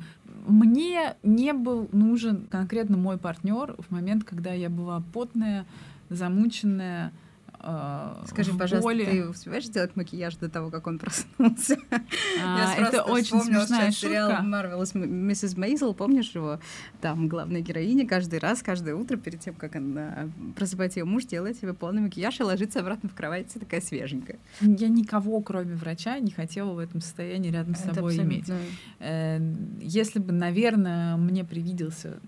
Мне 0.46 1.16
не 1.22 1.52
был 1.52 1.88
нужен 1.92 2.46
конкретно 2.50 2.96
мой 2.98 3.16
партнер 3.18 3.76
в 3.78 3.90
момент, 3.90 4.24
когда 4.24 4.52
я 4.52 4.68
была 4.70 5.02
потная, 5.12 5.66
замученная. 6.10 7.12
Э, 7.60 8.24
Скажи, 8.28 8.52
пожалуйста, 8.54 8.88
боли. 8.88 9.04
ты 9.04 9.28
успеваешь 9.28 9.66
сделать 9.66 9.96
макияж 9.96 10.36
до 10.36 10.48
того, 10.48 10.70
как 10.70 10.86
он 10.86 10.98
проснулся? 10.98 11.76
А, 12.40 12.74
Я 12.78 12.86
это 12.88 13.02
очень 13.02 13.40
смешная 13.40 13.90
сейчас 13.90 13.96
сериал 13.96 14.30
шутка. 14.30 14.44
Marvelous 14.44 14.96
Миссис 15.06 15.56
Мейзел, 15.56 15.92
помнишь 15.94 16.30
его? 16.30 16.60
Там 17.00 17.26
главная 17.28 17.60
героиня 17.60 18.06
каждый 18.06 18.38
раз, 18.38 18.62
каждое 18.62 18.94
утро, 18.94 19.16
перед 19.16 19.40
тем, 19.40 19.54
как 19.54 19.74
она 19.76 20.28
просыпается 20.56 21.00
ее 21.00 21.04
муж, 21.04 21.24
делает 21.24 21.56
себе 21.58 21.74
полный 21.74 22.00
макияж 22.02 22.38
и 22.40 22.42
ложится 22.44 22.80
обратно 22.80 23.08
в 23.08 23.14
кровать, 23.14 23.52
такая 23.52 23.80
свеженькая. 23.80 24.38
Я 24.60 24.88
никого, 24.88 25.40
кроме 25.40 25.74
врача, 25.74 26.18
не 26.20 26.30
хотела 26.30 26.72
в 26.72 26.78
этом 26.78 27.00
состоянии 27.00 27.50
рядом 27.50 27.74
с 27.74 27.80
собой 27.80 28.16
иметь. 28.18 28.48
Э, 29.00 29.40
Если 29.80 30.18
бы, 30.20 30.32
наверное, 30.32 31.16
мне 31.16 31.44
привиделся 31.44 32.20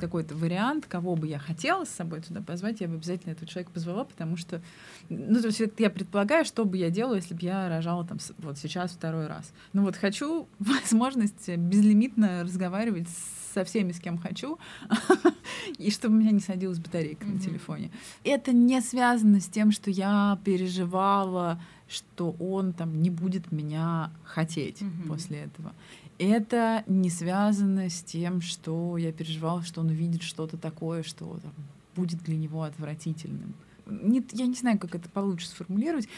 какой-то 0.00 0.34
вариант, 0.34 0.86
кого 0.86 1.16
бы 1.16 1.26
я 1.26 1.38
хотела 1.38 1.84
с 1.84 1.90
собой 1.90 2.20
туда 2.20 2.40
позвать, 2.42 2.80
я 2.80 2.88
бы 2.88 2.94
обязательно 2.94 3.32
этого 3.32 3.46
человека 3.46 3.72
позвала, 3.72 4.04
потому 4.04 4.36
что, 4.36 4.60
ну, 5.08 5.40
то 5.40 5.46
есть 5.48 5.62
я 5.78 5.90
предполагаю, 5.90 6.44
что 6.44 6.64
бы 6.64 6.76
я 6.76 6.90
делала, 6.90 7.14
если 7.16 7.34
бы 7.34 7.40
я 7.42 7.68
рожала 7.68 8.04
там 8.06 8.18
вот 8.38 8.58
сейчас 8.58 8.92
второй 8.92 9.26
раз. 9.26 9.52
Ну 9.72 9.82
вот 9.82 9.96
хочу 9.96 10.46
возможность 10.58 11.48
безлимитно 11.48 12.42
разговаривать 12.42 13.08
со 13.54 13.64
всеми, 13.64 13.92
с 13.92 13.98
кем 14.00 14.18
хочу, 14.18 14.58
и 15.78 15.90
чтобы 15.90 16.16
у 16.16 16.18
меня 16.20 16.30
не 16.30 16.40
садилась 16.40 16.78
батарейка 16.78 17.26
на 17.26 17.32
Мгм. 17.32 17.40
телефоне. 17.40 17.90
Это 18.24 18.52
не 18.52 18.80
связано 18.80 19.40
с 19.40 19.46
тем, 19.48 19.72
что 19.72 19.90
я 19.90 20.38
переживала, 20.44 21.60
что 21.88 22.32
он 22.38 22.72
там 22.72 23.00
не 23.00 23.10
будет 23.10 23.50
меня 23.50 24.10
хотеть 24.24 24.80
Мгм. 24.82 25.08
после 25.08 25.38
этого. 25.38 25.72
Это 26.18 26.84
не 26.86 27.10
связано 27.10 27.88
с 27.88 28.02
тем, 28.02 28.40
что 28.42 28.96
я 28.98 29.12
переживала, 29.12 29.62
что 29.62 29.80
он 29.80 29.86
увидит 29.88 30.22
что-то 30.22 30.56
такое, 30.58 31.02
что 31.02 31.38
там, 31.42 31.52
будет 31.96 32.22
для 32.24 32.36
него 32.36 32.62
отвратительным. 32.64 33.54
Не- 33.88 34.24
я 34.32 34.46
не 34.46 34.54
знаю, 34.54 34.78
как 34.78 34.94
это 34.94 35.08
получше 35.08 35.48
сформулировать. 35.48 36.08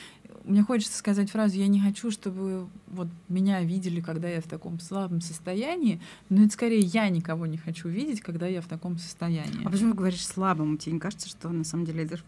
Мне 0.45 0.63
хочется 0.63 0.97
сказать 0.97 1.31
фразу 1.31 1.57
«я 1.57 1.67
не 1.67 1.81
хочу, 1.81 2.11
чтобы 2.11 2.67
вот 2.87 3.09
меня 3.29 3.63
видели, 3.63 4.01
когда 4.01 4.29
я 4.29 4.41
в 4.41 4.47
таком 4.47 4.81
слабом 4.81 5.21
состоянии», 5.21 6.01
но 6.29 6.45
это 6.45 6.53
скорее 6.53 6.81
я 6.81 7.09
никого 7.09 7.47
не 7.47 7.59
хочу 7.59 7.89
видеть, 7.89 8.21
когда 8.21 8.47
я 8.47 8.61
в 8.61 8.67
таком 8.67 8.99
состоянии. 8.99 9.65
А 9.65 9.71
почему 9.71 9.95
говоришь 9.95 10.27
слабым? 10.27 10.79
Тебе 10.79 10.95
не 10.95 11.01
кажется, 11.01 11.29
что 11.29 11.49
на 11.51 11.65
самом 11.65 11.85
деле 11.85 12.05
это 12.05 12.19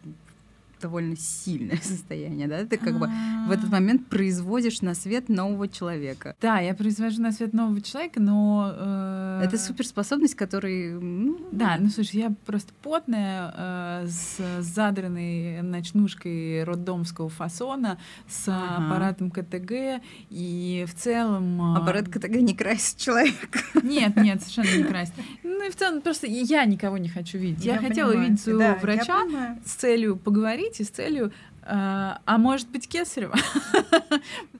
довольно 0.83 1.17
сильное 1.17 1.79
состояние, 1.83 2.49
да? 2.49 2.65
Ты 2.67 2.77
как 2.77 2.99
бы 2.99 3.09
в 3.49 3.51
этот 3.51 3.67
А. 3.67 3.73
момент 3.73 4.07
производишь 4.09 4.83
на 4.83 4.95
свет 4.95 5.29
нового 5.29 5.69
человека. 5.69 6.35
Да, 6.41 6.59
я 6.61 6.75
произвожу 6.75 7.23
на 7.23 7.33
свет 7.33 7.53
нового 7.55 7.81
человека, 7.81 8.21
но... 8.21 8.73
э, 8.75 9.43
Это 9.45 9.57
суперспособность, 9.59 10.35
которой... 10.35 10.93
ну, 10.93 11.39
Да, 11.53 11.77
ну 11.79 11.89
слушай, 11.89 12.17
я 12.21 12.33
просто 12.47 12.73
потная, 12.83 13.55
э, 13.57 14.07
с 14.09 14.39
задранной 14.61 15.63
ночнушкой 15.63 16.65
роддомского 16.65 17.29
фасона, 17.29 17.99
с 18.29 18.49
Ага. 18.49 18.87
аппаратом 18.87 19.31
КТГ, 19.31 20.03
и 20.31 20.85
в 20.89 20.95
целом... 20.95 21.75
э, 21.75 21.79
Аппарат 21.79 22.09
КТГ 22.09 22.37
не 22.41 22.55
красит 22.55 22.97
человека. 22.99 23.61
Нет, 23.83 24.17
нет, 24.17 24.43
совершенно 24.43 24.77
не 24.83 24.85
красит. 24.85 25.15
Ну 25.45 25.67
и 25.67 25.71
в 25.71 25.77
целом 25.77 26.01
просто 26.03 26.27
я 26.27 26.65
никого 26.65 26.99
не 26.99 27.09
хочу 27.09 27.39
видеть. 27.39 27.65
Я, 27.65 27.79
хотела 27.79 28.13
видеть 28.17 28.41
своего 28.41 28.61
Да, 28.61 28.79
врача 28.81 29.21
с 29.65 29.73
целью 29.73 30.17
поговорить 30.17 30.72
и 30.81 30.85
с 30.85 30.91
целью 30.91 31.33
э, 31.63 31.65
а 31.65 32.39
может 32.39 32.69
быть, 32.71 32.89
Кесарева? 32.89 33.37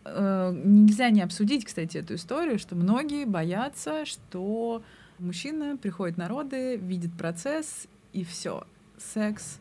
Э, 0.05 0.53
Нельзя 0.65 1.11
не 1.11 1.23
обсудить, 1.23 1.65
кстати, 1.65 1.99
эту 1.99 2.17
историю, 2.17 2.59
что 2.59 2.75
многие 2.75 3.25
боятся, 3.25 4.05
что 4.05 4.83
мужчина 5.21 5.77
приходит 5.77 6.17
на 6.17 6.27
роды, 6.27 6.77
видит 6.77 7.13
процесс, 7.17 7.87
и 8.13 8.25
все, 8.25 8.67
секс 8.99 9.61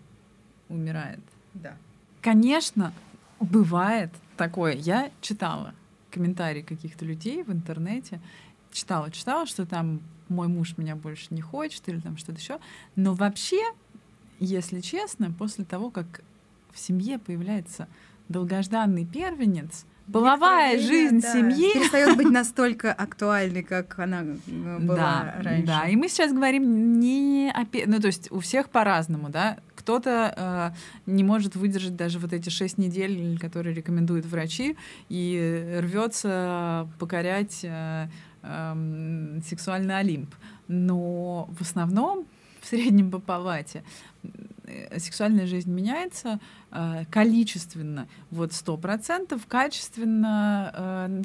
умирает. 0.68 1.20
Да. 1.54 1.78
Конечно, 2.22 2.92
бывает 3.40 4.10
такое. 4.36 4.74
Я 4.74 5.12
читала 5.22 5.76
комментарии 6.10 6.62
каких-то 6.62 7.06
людей 7.06 7.44
в 7.44 7.52
интернете, 7.52 8.20
читала, 8.72 9.12
читала, 9.12 9.46
что 9.46 9.66
там 9.66 10.02
мой 10.30 10.48
муж 10.48 10.78
меня 10.78 10.96
больше 10.96 11.28
не 11.32 11.42
хочет 11.42 11.88
или 11.88 12.00
там 12.00 12.18
что-то 12.18 12.40
еще. 12.40 12.60
Но 12.96 13.14
вообще, 13.14 13.62
если 14.40 14.80
честно, 14.80 15.32
после 15.32 15.66
того, 15.66 15.90
как 15.90 16.22
в 16.74 16.80
семье 16.80 17.20
появляется 17.20 17.88
долгожданный 18.30 19.06
первенец, 19.06 19.86
половая 20.12 20.74
Некоторое 20.74 21.00
жизнь 21.00 21.22
да, 21.22 21.34
семьи 21.34 21.74
перестает 21.74 22.18
быть 22.18 22.30
настолько 22.32 22.92
актуальной, 22.94 23.64
как 23.64 23.98
она 24.00 24.22
э, 24.22 24.80
была 24.80 24.96
да, 24.96 25.36
раньше. 25.42 25.68
Да, 25.68 25.88
и 25.88 25.96
мы 25.96 26.08
сейчас 26.10 26.34
говорим 26.34 27.00
не 27.00 27.52
о... 27.54 27.66
Ну, 27.88 28.00
то 28.00 28.08
есть 28.08 28.32
у 28.32 28.40
всех 28.40 28.70
по-разному, 28.70 29.30
да. 29.30 29.58
Кто-то 29.76 30.74
э, 30.76 31.12
не 31.12 31.24
может 31.24 31.56
выдержать 31.56 31.96
даже 31.96 32.20
вот 32.20 32.34
эти 32.34 32.50
шесть 32.50 32.78
недель, 32.78 33.38
которые 33.40 33.74
рекомендуют 33.74 34.26
врачи, 34.26 34.78
и 35.10 35.80
рвется 35.82 36.90
покорять 37.00 37.62
э, 37.64 38.08
эм, 38.44 39.42
сексуальный 39.48 39.98
Олимп. 39.98 40.34
Но 40.68 41.50
в 41.52 41.62
основном 41.62 42.28
в 42.62 42.68
среднем 42.68 43.10
по 43.10 43.20
палате 43.20 43.84
э, 44.24 44.28
сексуальная 44.98 45.48
жизнь 45.48 45.72
меняется 45.72 46.40
э, 46.72 47.06
количественно 47.12 48.08
вот 48.30 48.54
сто 48.54 48.78
процентов, 48.78 49.46
качественно. 49.48 50.72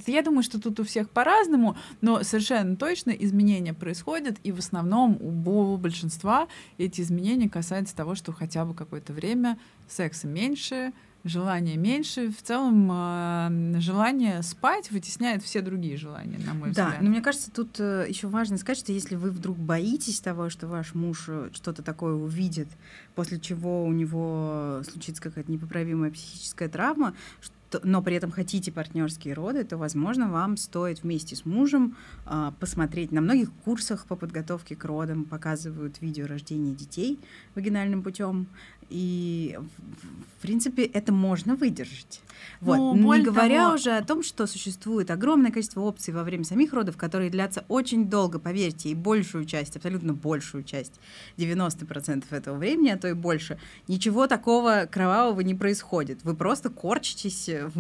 э, 0.07 0.11
я 0.11 0.23
думаю, 0.23 0.43
что 0.43 0.61
тут 0.61 0.81
у 0.81 0.85
всех 0.85 1.11
по-разному, 1.11 1.77
но 2.01 2.23
совершенно 2.23 2.77
точно 2.77 3.11
изменения 3.11 3.75
происходят, 3.75 4.37
и 4.43 4.53
в 4.53 4.59
основном 4.59 5.17
у 5.21 5.31
бо- 5.31 5.77
большинства 5.77 6.49
эти 6.79 7.01
изменения 7.01 7.49
касаются 7.49 7.95
того, 7.97 8.15
что 8.15 8.33
хотя 8.33 8.65
бы 8.65 8.75
какое-то 8.75 9.13
время 9.13 9.59
секса 9.89 10.27
меньше, 10.27 10.93
желания 11.25 11.77
меньше. 11.77 12.31
В 12.31 12.41
целом 12.41 12.89
э, 12.93 13.81
желание 13.81 14.43
спать 14.43 14.93
вытесняет 14.93 15.43
все 15.43 15.61
другие 15.61 15.97
желания, 15.97 16.39
на 16.39 16.55
мой 16.55 16.71
Да, 16.73 16.85
взгляд. 16.87 17.03
но 17.03 17.11
мне 17.11 17.21
кажется, 17.21 17.51
тут 17.51 17.79
еще 17.81 18.29
важно 18.29 18.59
сказать, 18.59 18.79
что 18.79 18.93
если 18.93 19.17
вы 19.17 19.31
вдруг 19.33 19.59
боитесь 19.59 20.21
того, 20.21 20.51
что 20.51 20.69
ваш 20.69 20.95
муж 20.95 21.25
э, 21.29 21.51
что-то 21.53 21.83
такое 21.83 22.15
увидит, 22.15 22.69
после 23.17 23.41
чего 23.41 23.85
у 23.85 23.93
него 23.93 24.83
случится 24.89 25.21
какая-то 25.21 25.51
непоправимая 25.51 26.11
психическая 26.13 26.69
травма, 26.69 27.15
что- 27.41 27.81
но 27.83 28.01
при 28.03 28.15
этом 28.15 28.31
хотите 28.31 28.71
партнерские 28.71 29.35
роды, 29.35 29.65
то, 29.65 29.77
возможно, 29.77 30.31
вам 30.31 30.57
стоит 30.57 31.03
вместе 31.03 31.35
с 31.35 31.45
мужем 31.45 31.97
а, 32.25 32.53
посмотреть. 32.61 33.11
На 33.13 33.21
многих 33.21 33.51
курсах 33.65 34.07
по 34.07 34.15
подготовке 34.17 34.77
к 34.77 34.85
родам 34.85 35.25
показывают 35.25 36.01
видео 36.01 36.27
рождения 36.27 36.75
детей 36.75 37.19
вагинальным 37.57 38.03
путем. 38.03 38.47
И, 38.89 39.59
в- 39.59 40.43
принципе, 40.43 40.85
это 40.85 41.13
можно 41.13 41.57
выдержать. 41.57 42.21
Вот. 42.61 42.77
Ну, 42.95 43.15
Не 43.15 43.23
говоря 43.25 43.65
того- 43.65 43.75
уже 43.75 43.91
о 43.97 44.05
том, 44.05 44.23
что 44.23 44.47
существует 44.47 45.11
огромное 45.11 45.51
количество 45.51 45.81
опций 45.81 46.15
во 46.15 46.23
время 46.23 46.45
самих 46.45 46.73
родов, 46.73 46.97
которые 46.97 47.29
длятся 47.31 47.65
очень 47.69 48.09
долго, 48.09 48.39
поверьте, 48.39 48.91
и 48.91 48.95
большую 48.95 49.45
часть, 49.45 49.75
абсолютно 49.77 50.13
большую 50.15 50.63
часть, 50.63 51.01
90% 51.37 52.33
этого 52.33 52.57
времени, 52.57 52.91
а 52.91 52.97
то 52.97 53.06
и 53.07 53.15
больше, 53.15 53.59
ничего 53.89 54.27
такого 54.27 54.89
кровавого 54.91 55.41
не 55.41 55.55
происходит. 55.55 56.25
Вы 56.25 56.35
просто 56.35 56.71
корчитесь 56.71 57.49
э, 57.49 57.71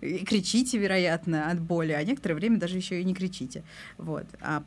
и 0.00 0.24
кричите, 0.24 0.78
вероятно, 0.78 1.50
от 1.50 1.60
боли, 1.60 1.92
а 1.92 2.02
некоторое 2.04 2.34
время 2.34 2.58
даже 2.58 2.76
еще 2.76 3.00
и 3.00 3.04
не 3.04 3.14
кричите. 3.14 3.62
Вот. 3.98 4.26
А 4.40 4.62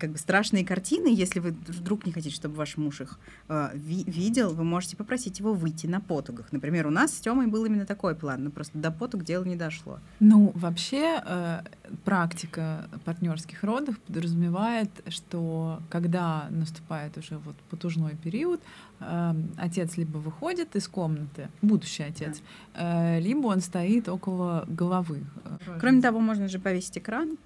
как 0.00 0.10
бы 0.10 0.18
страшные 0.18 0.64
картины, 0.64 1.08
если 1.08 1.40
вы 1.40 1.50
вдруг 1.66 2.06
не 2.06 2.12
хотите, 2.12 2.34
чтобы 2.34 2.54
ваш 2.56 2.76
муж 2.76 3.00
их 3.00 3.18
э, 3.48 3.70
ви- 3.74 4.04
видел, 4.06 4.54
вы 4.54 4.64
можете 4.64 4.96
попросить 4.96 5.38
его 5.38 5.54
выйти 5.54 5.86
на 5.86 6.00
потугах. 6.00 6.52
Например, 6.52 6.86
у 6.86 6.90
нас 6.90 7.14
с 7.14 7.20
Тёмой 7.20 7.46
был 7.46 7.64
именно 7.64 7.86
такой 7.86 8.14
план, 8.14 8.44
но 8.44 8.50
просто 8.50 8.78
до 8.78 8.90
потуг 8.90 9.24
дело 9.24 9.44
не 9.44 9.56
дошло. 9.56 9.98
Ну, 10.20 10.52
вообще, 10.54 11.22
э, 11.24 11.60
практика 12.04 12.88
партнерских 13.04 13.62
родов 13.64 13.98
подразумевает, 14.00 14.90
что 15.08 15.80
когда 15.90 16.48
наступает 16.50 17.16
уже 17.18 17.38
вот 17.38 17.56
потужной 17.70 18.16
период, 18.16 18.60
э, 19.00 19.34
отец 19.56 19.96
либо 19.96 20.18
выходит 20.18 20.76
из 20.76 20.88
комнаты, 20.88 21.48
будущий 21.62 22.04
отец, 22.04 22.42
э, 22.74 23.20
либо 23.20 23.46
он 23.48 23.60
стоит 23.60 24.08
около 24.08 24.64
головы. 24.68 25.24
Кроме 25.80 26.00
того, 26.02 26.20
можно 26.20 26.48
же 26.48 26.58
повесить 26.58 26.98
экран, 26.98 27.36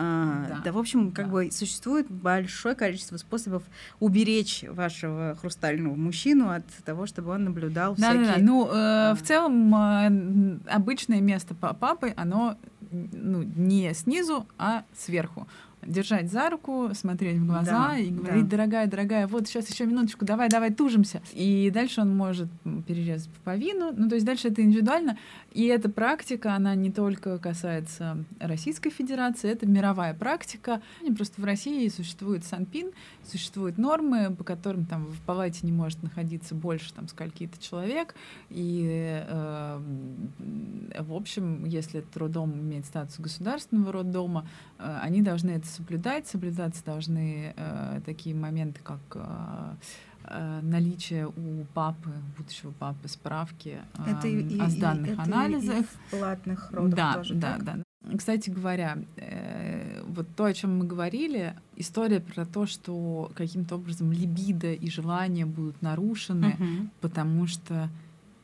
А, 0.00 0.46
Да. 0.48 0.60
да. 0.64 0.72
в 0.72 0.78
общем, 0.78 1.10
как 1.12 1.26
Да. 1.26 1.32
бы 1.32 1.50
существует 1.50 2.08
большое 2.10 2.74
количество 2.74 3.16
способов 3.16 3.62
уберечь 4.00 4.62
вашего 4.68 5.34
хрустального 5.40 5.94
мужчину 5.94 6.50
от 6.50 6.64
того, 6.84 7.06
чтобы 7.06 7.30
он 7.32 7.44
наблюдал 7.44 7.94
Да, 7.96 8.12
да, 8.12 8.18
да. 8.18 8.24
всякие... 8.24 8.44
Ну, 8.44 8.66
э, 8.66 8.70
а. 8.72 9.14
в 9.14 9.22
целом, 9.22 9.74
э, 9.74 10.58
обычное 10.68 11.20
место 11.22 11.54
па- 11.54 11.72
папы, 11.72 12.12
оно 12.16 12.56
ну, 12.90 13.42
не 13.42 13.92
снизу, 13.94 14.46
а 14.58 14.84
сверху. 14.96 15.48
Держать 15.82 16.30
за 16.30 16.50
руку, 16.50 16.90
смотреть 16.94 17.38
в 17.38 17.46
глаза 17.46 17.88
Да, 17.88 17.98
и 17.98 18.10
говорить, 18.10 18.44
да. 18.44 18.56
дорогая, 18.56 18.86
дорогая, 18.86 19.26
вот 19.26 19.46
сейчас 19.46 19.70
еще 19.70 19.86
минуточку, 19.86 20.24
давай, 20.24 20.48
давай, 20.48 20.72
тужимся. 20.72 21.22
И 21.32 21.70
дальше 21.72 22.00
он 22.00 22.16
может 22.16 22.48
перерезать 22.86 23.28
пуповину. 23.30 23.92
Ну, 23.96 24.08
то 24.08 24.16
есть 24.16 24.26
дальше 24.26 24.48
это 24.48 24.62
индивидуально. 24.62 25.18
И 25.52 25.66
эта 25.66 25.88
практика, 25.88 26.54
она 26.54 26.74
не 26.74 26.90
только 26.90 27.38
касается 27.38 28.24
Российской 28.40 28.90
Федерации, 28.90 29.50
это 29.50 29.66
мировая 29.66 30.14
практика. 30.14 30.82
Просто 31.16 31.40
в 31.40 31.44
России 31.44 31.88
существует 31.88 32.44
Санпин, 32.44 32.90
существуют 33.24 33.78
нормы, 33.78 34.34
по 34.36 34.44
которым 34.44 34.84
там 34.84 35.06
в 35.06 35.20
палате 35.22 35.60
не 35.62 35.72
может 35.72 36.02
находиться 36.02 36.54
больше 36.54 36.92
там 36.92 37.08
скольки-то 37.08 37.62
человек. 37.62 38.14
И, 38.50 39.24
э, 39.26 39.80
в 40.98 41.12
общем, 41.14 41.64
если 41.64 42.00
этот 42.00 42.16
роддом 42.16 42.52
имеет 42.52 42.86
статус 42.86 43.18
государственного 43.18 43.92
роддома, 43.92 44.46
э, 44.78 44.98
они 45.02 45.22
должны 45.22 45.50
это 45.52 45.67
соблюдать. 45.68 46.26
Соблюдаться 46.26 46.84
должны 46.84 47.52
э, 47.56 48.00
такие 48.04 48.34
моменты, 48.34 48.80
как 48.82 49.00
э, 49.14 49.74
э, 50.24 50.60
наличие 50.62 51.28
у 51.28 51.64
папы, 51.74 52.10
будущего 52.36 52.72
папы, 52.72 53.08
справки 53.08 53.78
Это 54.06 54.28
и- 54.28 54.42
и- 54.56 54.60
о 54.60 54.66
и- 54.66 54.70
сданных 54.70 55.12
это 55.12 55.22
и- 55.22 55.24
анализах. 55.24 55.80
и 55.80 55.82
в 55.84 56.18
платных 56.18 56.70
родах 56.72 56.94
да, 56.96 57.14
тоже, 57.14 57.34
да, 57.34 57.52
так? 57.54 57.64
да. 57.64 57.76
Кстати 58.16 58.48
говоря, 58.50 58.98
э, 59.16 60.02
вот 60.06 60.26
то, 60.36 60.44
о 60.44 60.54
чем 60.54 60.78
мы 60.78 60.84
говорили, 60.86 61.54
история 61.76 62.20
про 62.20 62.46
то, 62.46 62.64
что 62.66 63.30
каким-то 63.34 63.74
образом 63.76 64.12
либидо 64.12 64.72
и 64.72 64.88
желания 64.90 65.44
будут 65.46 65.82
нарушены, 65.82 66.56
Мгм. 66.58 66.90
потому 67.00 67.46
что 67.46 67.90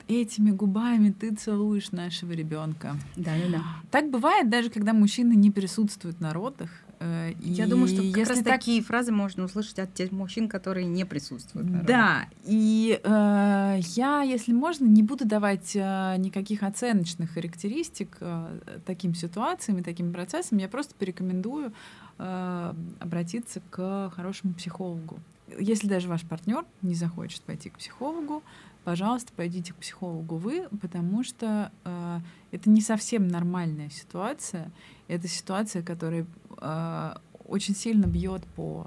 этими 0.07 0.51
губами 0.51 1.11
ты 1.11 1.35
целуешь 1.35 1.93
нашего 1.93 2.33
ребенка. 2.33 2.97
Да, 3.17 3.31
да, 3.47 3.53
да. 3.59 3.63
Так 3.91 4.11
бывает 4.11 4.51
даже, 4.51 4.69
когда 4.69 4.93
мужчины 4.93 5.33
не 5.35 5.51
присутствуют 5.51 6.21
на 6.21 6.35
родах. 6.35 6.69
Э, 7.01 7.33
Я 7.41 7.65
и 7.65 7.69
думаю, 7.69 7.89
что 7.89 7.99
как 7.99 8.17
если 8.17 8.35
раз 8.35 8.39
так 8.39 8.47
такие 8.47 8.83
фразы 8.83 9.13
можно 9.13 9.45
услышать 9.45 9.79
от 9.79 9.95
тех 9.95 10.13
мужчин, 10.13 10.49
которые 10.49 10.87
не 10.87 11.05
присутствуют. 11.05 11.69
на 11.69 11.81
родах. 11.81 11.87
Да, 11.87 12.29
и 12.45 13.01
э, 13.03 13.79
я, 13.95 14.23
если 14.23 14.53
можно, 14.53 14.85
не 14.85 15.03
буду 15.03 15.27
давать 15.27 15.75
э, 15.75 16.17
никаких 16.19 16.63
оценочных 16.63 17.33
характеристик 17.33 18.17
э, 18.21 18.61
таким 18.87 19.15
ситуациям 19.15 19.79
и 19.79 19.83
таким 19.83 20.13
процессам. 20.13 20.59
Я 20.59 20.69
просто 20.69 20.95
порекомендую 20.95 21.73
э, 22.19 22.75
обратиться 23.01 23.61
к 23.71 24.13
хорошему 24.15 24.55
психологу. 24.55 25.19
Если 25.59 25.87
даже 25.89 26.09
ваш 26.09 26.23
партнер 26.23 26.65
не 26.83 26.95
захочет 26.95 27.43
пойти 27.43 27.71
к 27.71 27.79
психологу, 27.79 28.43
пожалуйста, 28.85 29.33
пойдите 29.35 29.73
к 29.73 29.77
психологу 29.77 30.37
вы, 30.37 30.69
потому 30.81 31.25
что 31.25 31.73
э, 31.85 32.21
это 32.53 32.71
не 32.71 32.81
совсем 32.81 33.29
нормальная 33.29 33.91
ситуация. 33.91 34.71
Это 35.09 35.27
ситуация, 35.29 35.83
которая 35.83 36.27
э, 36.59 37.15
очень 37.47 37.75
сильно 37.75 38.07
бьет 38.07 38.45
по 38.57 38.87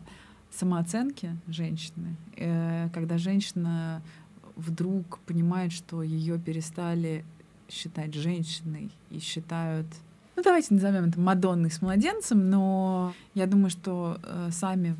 самооценке 0.51 1.35
женщины, 1.47 2.15
э, 2.35 2.89
когда 2.93 3.17
женщина 3.17 4.01
вдруг 4.55 5.19
понимает, 5.19 5.71
что 5.71 6.01
ее 6.01 6.39
перестали 6.39 7.25
считать 7.69 8.13
женщиной 8.13 8.91
и 9.11 9.19
считают 9.19 9.87
ну, 10.35 10.43
давайте 10.43 10.75
назовем 10.75 11.05
это 11.05 11.19
Мадонной 11.19 11.71
с 11.71 11.81
младенцем, 11.81 12.51
но 12.51 13.11
я 13.33 13.47
думаю, 13.47 13.71
что 13.71 14.19
э, 14.21 14.49
сами 14.51 14.95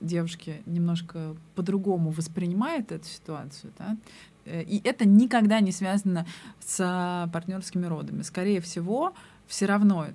девушки 0.00 0.62
немножко 0.66 1.36
по-другому 1.54 2.10
воспринимают 2.10 2.92
эту 2.92 3.06
ситуацию, 3.06 3.72
да? 3.78 3.96
Э, 4.44 4.62
И 4.62 4.80
это 4.84 5.06
никогда 5.06 5.60
не 5.60 5.72
связано 5.72 6.26
с 6.60 7.30
партнерскими 7.32 7.86
родами. 7.86 8.22
Скорее 8.22 8.60
всего, 8.60 9.14
все 9.46 9.66
равно 9.66 10.06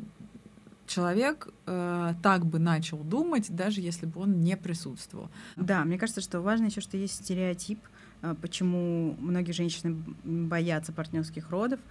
человек 0.88 1.50
э, 1.68 2.14
так 2.24 2.46
бы 2.46 2.60
начал 2.60 2.98
думать, 2.98 3.56
даже 3.56 3.82
если 3.82 4.06
бы 4.06 4.22
он 4.22 4.42
не 4.42 4.58
присутствовал. 4.58 5.30
Да, 5.56 5.84
мне 5.86 5.98
кажется, 5.98 6.22
что 6.22 6.42
важно 6.42 6.66
еще, 6.66 6.82
что 6.82 6.98
есть 6.98 7.16
стереотип, 7.24 7.80
а, 8.22 8.36
почему 8.36 9.16
многие 9.20 9.52
женщины 9.52 9.96
боятся 10.24 10.92
партнерских 10.92 11.52
родов, 11.52 11.80
э, 11.80 11.84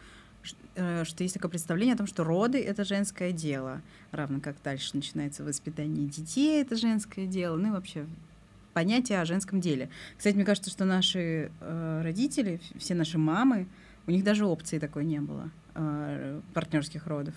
что 0.45 1.23
есть 1.25 1.35
такое 1.35 1.51
представление 1.51 1.95
о 1.95 1.99
том, 1.99 2.07
что 2.07 2.25
роды 2.25 2.63
это 2.63 2.85
женское 2.85 3.33
дело, 3.33 3.83
равно 4.13 4.41
как 4.41 4.57
дальше 4.63 4.91
начинается 4.95 5.43
воспитание 5.43 6.07
детей, 6.07 6.63
это 6.63 6.77
женское 6.77 7.27
дело, 7.27 7.57
ну 7.57 7.69
и 7.69 7.71
вообще 7.73 8.07
понятие 8.73 9.21
о 9.21 9.25
женском 9.25 9.61
деле. 9.61 9.89
Кстати, 10.17 10.37
мне 10.37 10.45
кажется, 10.45 10.71
что 10.71 10.85
наши 10.85 11.51
э, 11.61 12.01
родители, 12.05 12.61
все 12.77 12.95
наши 12.95 13.19
мамы, 13.19 13.67
у 14.07 14.13
них 14.13 14.23
даже 14.23 14.47
опции 14.47 14.79
такой 14.79 15.05
не 15.05 15.21
было 15.21 15.51
э, 15.75 16.41
партнерских 16.55 17.09
родов. 17.09 17.35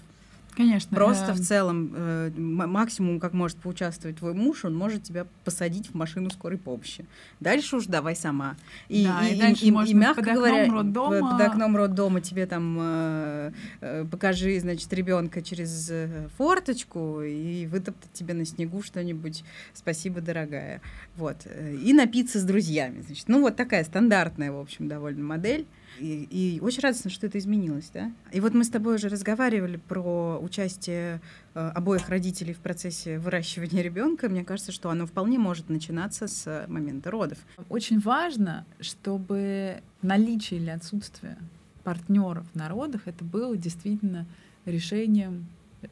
Конечно. 0.55 0.95
Просто 0.95 1.31
э, 1.31 1.33
в 1.33 1.39
целом 1.41 1.93
э, 1.95 2.31
максимум, 2.37 3.19
как 3.19 3.33
может 3.33 3.57
поучаствовать 3.57 4.17
твой 4.17 4.33
муж, 4.33 4.65
он 4.65 4.75
может 4.75 5.03
тебя 5.03 5.25
посадить 5.45 5.89
в 5.89 5.93
машину 5.93 6.29
скорой 6.29 6.57
помощи. 6.57 7.05
Дальше 7.39 7.77
уж 7.77 7.85
давай 7.85 8.15
сама. 8.15 8.55
И, 8.89 9.05
Да, 9.05 9.27
и 9.27 9.39
дальше 9.39 9.71
можно 9.71 9.97
мягко 9.97 10.21
под 10.21 10.27
окном 10.29 10.35
говоря, 10.43 10.65
роддома- 10.67 11.31
под 11.31 11.41
окном 11.47 11.77
роддома 11.77 12.21
тебе 12.21 12.45
там 12.45 12.77
э, 12.79 13.51
э, 13.81 14.05
покажи, 14.11 14.59
значит, 14.59 14.91
ребенка 14.93 15.41
через 15.41 15.89
э, 15.89 16.27
форточку 16.37 17.21
и 17.21 17.65
вытоптать 17.67 18.11
тебе 18.13 18.33
на 18.33 18.45
снегу 18.45 18.81
что-нибудь. 18.83 19.43
Спасибо, 19.73 20.21
дорогая. 20.21 20.81
Вот. 21.15 21.37
э, 21.45 21.75
И 21.75 21.93
напиться 21.93 22.39
с 22.39 22.43
друзьями. 22.43 23.01
Значит. 23.01 23.27
Ну, 23.29 23.41
вот 23.41 23.55
такая 23.55 23.83
стандартная, 23.83 24.51
в 24.51 24.59
общем, 24.59 24.87
довольно 24.87 25.23
модель. 25.23 25.65
И, 25.99 26.27
и 26.30 26.60
очень 26.62 26.82
радостно, 26.82 27.10
что 27.10 27.27
это 27.27 27.38
изменилось, 27.38 27.89
да? 27.93 28.12
И 28.32 28.39
вот 28.39 28.54
мы 28.54 28.63
с 28.63 28.69
тобой 28.69 28.95
уже 28.95 29.10
разговаривали 29.10 29.77
про 29.77 30.39
участие 30.39 31.21
э, 31.54 31.71
обоих 31.75 32.10
родителей 32.10 32.54
в 32.54 32.60
процессе 32.60 33.19
выращивания 33.19 33.82
ребенка. 33.84 34.30
Мне 34.30 34.43
кажется, 34.43 34.71
что 34.71 34.89
оно 34.89 35.06
вполне 35.06 35.38
может 35.38 35.69
начинаться 35.69 36.27
с 36.27 36.65
момента 36.67 37.12
родов. 37.12 37.38
Очень 37.69 37.99
важно, 37.99 38.65
чтобы 38.80 39.82
наличие 40.01 40.60
или 40.60 40.69
отсутствие 40.69 41.38
партнеров 41.84 42.45
в 42.54 42.56
народах 42.56 43.01
это 43.06 43.23
было 43.23 43.58
действительно 43.58 44.25
решением 44.65 45.47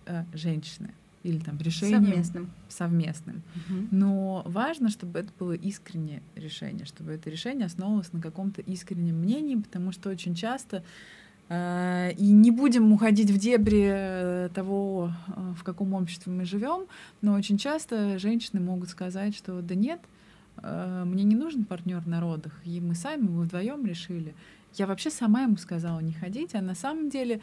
э, 0.06 0.24
женщины 0.34 0.94
или 1.24 1.40
там 1.40 1.58
решением 1.58 2.06
Совместным. 2.06 2.50
совместным. 2.70 3.42
Но 3.92 4.44
важно, 4.46 4.90
чтобы 4.90 5.20
это 5.20 5.30
было 5.38 5.54
искреннее 5.54 6.22
решение, 6.36 6.86
чтобы 6.86 7.12
это 7.12 7.30
решение 7.30 7.66
основывалось 7.66 8.14
на 8.14 8.22
каком-то 8.22 8.62
искреннем 8.62 9.16
мнении, 9.16 9.56
потому 9.56 9.92
что 9.92 10.10
очень 10.10 10.34
часто 10.34 10.84
э, 11.50 12.14
и 12.18 12.32
не 12.32 12.52
будем 12.52 12.94
уходить 12.94 13.32
в 13.32 13.38
дебри 13.38 13.90
э, 13.92 14.50
того, 14.54 15.12
э, 15.28 15.54
в 15.58 15.64
каком 15.64 15.94
обществе 15.94 16.32
мы 16.32 16.46
живем, 16.46 16.86
но 17.22 17.34
очень 17.34 17.58
часто 17.58 18.18
женщины 18.18 18.62
могут 18.62 18.90
сказать, 18.90 19.36
что 19.36 19.62
да 19.62 19.76
нет, 19.76 20.00
э, 20.64 21.04
мне 21.06 21.26
не 21.26 21.36
нужен 21.36 21.66
партнер 21.66 22.06
на 22.08 22.22
родах, 22.22 22.54
и 22.64 22.80
мы 22.80 22.96
сами, 22.96 23.24
мы 23.24 23.44
вдвоем 23.44 23.86
решили. 23.86 24.34
Я 24.76 24.88
вообще 24.88 25.10
сама 25.10 25.42
ему 25.42 25.58
сказала 25.58 26.00
не 26.00 26.14
ходить, 26.14 26.56
а 26.56 26.62
на 26.62 26.76
самом 26.76 27.10
деле 27.10 27.42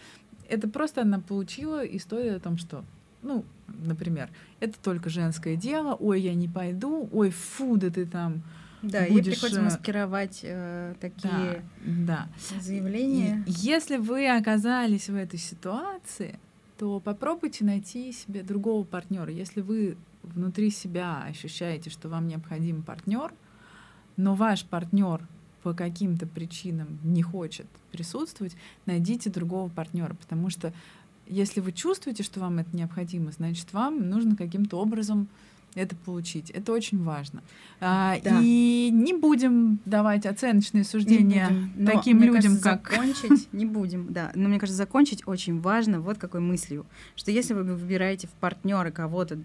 это 0.49 0.69
просто 0.69 1.03
она 1.03 1.19
получила 1.19 1.85
историю 1.85 2.37
о 2.37 2.41
том, 2.41 2.57
что, 2.57 2.85
ну, 3.23 3.45
например, 3.85 4.31
это 4.61 4.79
только 4.83 5.11
женское 5.11 5.57
дело, 5.57 5.95
ой, 5.95 6.21
я 6.21 6.35
не 6.35 6.49
пойду, 6.49 7.09
ой, 7.13 7.31
фу, 7.31 7.77
да 7.77 7.91
ты 7.91 8.07
там, 8.07 8.43
Да, 8.83 9.05
ей 9.05 9.13
Будешь, 9.13 9.35
приходится 9.35 9.61
э, 9.61 9.65
маскировать 9.65 10.41
э, 10.43 10.95
такие 11.01 11.65
да. 11.85 12.29
заявления. 12.61 13.45
И 13.47 13.53
если 13.53 13.97
вы 13.97 14.29
оказались 14.29 15.09
в 15.09 15.17
этой 15.17 15.39
ситуации, 15.39 16.39
то 16.79 17.01
попробуйте 17.01 17.65
найти 17.65 18.13
себе 18.13 18.43
другого 18.43 18.85
партнера. 18.85 19.33
Если 19.33 19.61
вы 19.61 19.97
внутри 20.23 20.71
себя 20.71 21.23
ощущаете, 21.25 21.91
что 21.91 22.09
вам 22.09 22.29
необходим 22.29 22.83
партнер, 22.83 23.33
но 24.17 24.35
ваш 24.35 24.65
партнер 24.65 25.27
по 25.63 25.75
каким-то 25.75 26.27
причинам 26.27 26.99
не 27.03 27.23
хочет 27.23 27.67
присутствовать, 27.93 28.57
найдите 28.85 29.31
другого 29.31 29.69
партнера, 29.69 30.15
потому 30.15 30.51
что 30.51 30.73
если 31.27 31.61
вы 31.61 31.73
чувствуете, 31.73 32.23
что 32.23 32.41
вам 32.41 32.59
это 32.59 32.75
необходимо, 32.77 33.33
значит, 33.33 33.73
вам 33.73 34.09
нужно 34.09 34.37
каким-то 34.37 34.79
образом 34.79 35.29
это 35.77 35.95
получить. 35.95 36.51
Это 36.51 36.73
очень 36.73 37.03
важно. 37.03 37.43
А, 37.81 38.17
Да. 38.25 38.41
И 38.43 38.91
не 38.93 39.13
будем 39.13 39.79
давать 39.85 40.25
оценочные 40.25 40.85
суждения 40.85 41.49
будем. 41.49 41.73
Но, 41.77 41.91
таким 41.93 42.17
мне 42.17 42.27
людям, 42.29 42.43
кажется, 42.43 42.63
как... 42.63 42.91
закончить 42.91 43.49
не 43.53 43.67
будем, 43.67 44.07
да. 44.11 44.33
Но 44.35 44.49
мне 44.49 44.59
кажется, 44.59 44.77
закончить 44.77 45.27
очень 45.27 45.61
важно 45.61 46.01
вот 46.01 46.19
какой 46.19 46.41
мыслью, 46.41 46.87
что 47.15 47.31
если 47.31 47.53
вы 47.53 47.63
выбираете 47.63 48.27
в 48.27 48.31
партнеры 48.33 48.91
кого-то 48.91 49.39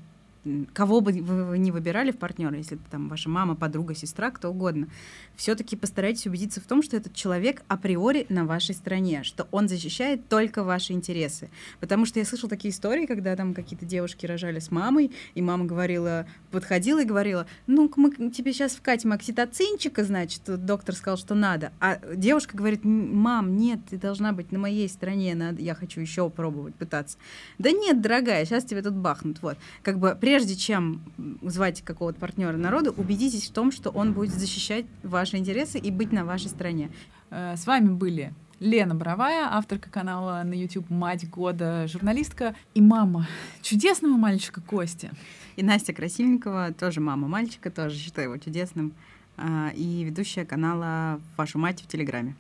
кого 0.74 1.02
бы 1.02 1.12
вы 1.12 1.58
не 1.58 1.72
выбирали 1.72 2.12
в 2.12 2.18
партнера, 2.18 2.56
если 2.58 2.78
это 2.78 2.90
там 2.90 3.10
ваша 3.10 3.30
мама, 3.30 3.56
подруга, 3.56 3.94
сестра, 3.94 4.32
кто 4.32 4.50
угодно, 4.50 4.88
все-таки 5.36 5.76
постарайтесь 5.76 6.26
убедиться 6.28 6.62
в 6.62 6.66
том, 6.66 6.82
что 6.82 6.98
этот 6.98 7.14
человек 7.14 7.64
априори 7.68 8.26
на 8.30 8.46
вашей 8.46 8.76
стороне, 8.76 9.24
что 9.24 9.48
он 9.52 9.68
защищает 9.68 10.28
только 10.30 10.64
ваши 10.64 10.94
интересы. 10.94 11.50
Потому 11.80 12.06
что 12.06 12.20
я 12.20 12.26
слышала 12.26 12.50
такие 12.50 12.72
истории, 12.72 13.06
когда 13.06 13.36
там 13.36 13.54
какие-то 13.54 13.86
девушки 13.86 14.26
рожали 14.26 14.60
с 14.60 14.72
мамой, 14.72 15.12
и 15.36 15.42
мама 15.42 15.66
говорила, 15.66 16.26
подходила 16.52 17.02
и 17.02 17.06
говорила, 17.06 17.46
ну, 17.68 17.92
мы 17.96 18.12
тебе 18.32 18.54
сейчас 18.54 18.74
вкатим 18.74 19.12
окситоцинчика, 19.14 20.04
значит, 20.04 20.42
доктор 20.46 20.96
сказал, 20.96 21.18
что 21.18 21.36
надо. 21.36 21.72
А 21.80 22.00
девушка 22.16 22.58
говорит, 22.58 22.82
мам, 22.84 23.58
нет, 23.58 23.80
ты 23.90 23.98
должна 23.98 24.32
быть 24.32 24.52
на 24.52 24.60
моей 24.60 24.90
стороне, 24.90 25.36
надо, 25.36 25.62
я 25.62 25.76
хочу 25.76 26.02
еще 26.02 26.30
пробовать, 26.30 26.76
пытаться. 26.76 27.18
Да 27.58 27.72
нет, 27.72 28.02
дорогая, 28.02 28.46
сейчас 28.46 28.64
тебе 28.64 28.82
тут 28.82 28.94
бахнут. 28.94 29.42
Вот. 29.42 29.58
Как 29.84 30.00
бы 30.00 30.16
прежде 30.32 30.56
чем 30.56 31.02
звать 31.42 31.82
какого-то 31.82 32.18
партнера 32.18 32.56
народу, 32.56 32.94
убедитесь 32.96 33.50
в 33.50 33.52
том, 33.52 33.70
что 33.70 33.90
он 33.90 34.14
будет 34.14 34.34
защищать 34.34 34.86
ваши 35.04 35.36
интересы 35.36 35.78
и 35.78 35.92
быть 35.92 36.14
на 36.14 36.24
вашей 36.24 36.48
стороне. 36.48 36.90
Э, 37.32 37.58
с 37.58 37.68
вами 37.68 37.90
были 37.90 38.34
Лена 38.62 38.96
Боровая, 38.96 39.50
авторка 39.52 39.90
канала 39.90 40.42
на 40.46 40.54
YouTube 40.54 40.90
«Мать 40.90 41.30
года», 41.30 41.86
журналистка 41.90 42.56
и 42.74 42.80
мама 42.80 43.28
чудесного 43.62 44.14
мальчика 44.14 44.62
Кости. 44.62 45.12
И 45.58 45.64
Настя 45.64 45.92
Красильникова, 45.92 46.72
тоже 46.72 47.02
мама 47.02 47.28
мальчика, 47.28 47.70
тоже 47.70 47.98
считаю 47.98 48.30
его 48.30 48.38
чудесным, 48.38 48.94
а, 49.36 49.72
и 49.76 50.06
ведущая 50.06 50.46
канала 50.46 51.20
«Вашу 51.36 51.60
мать» 51.60 51.82
в 51.82 51.88
Телеграме. 51.88 52.38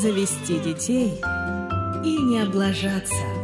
Завести 0.00 0.58
детей 0.58 1.20
и 2.02 2.16
не 2.16 2.40
облажаться– 2.40 3.12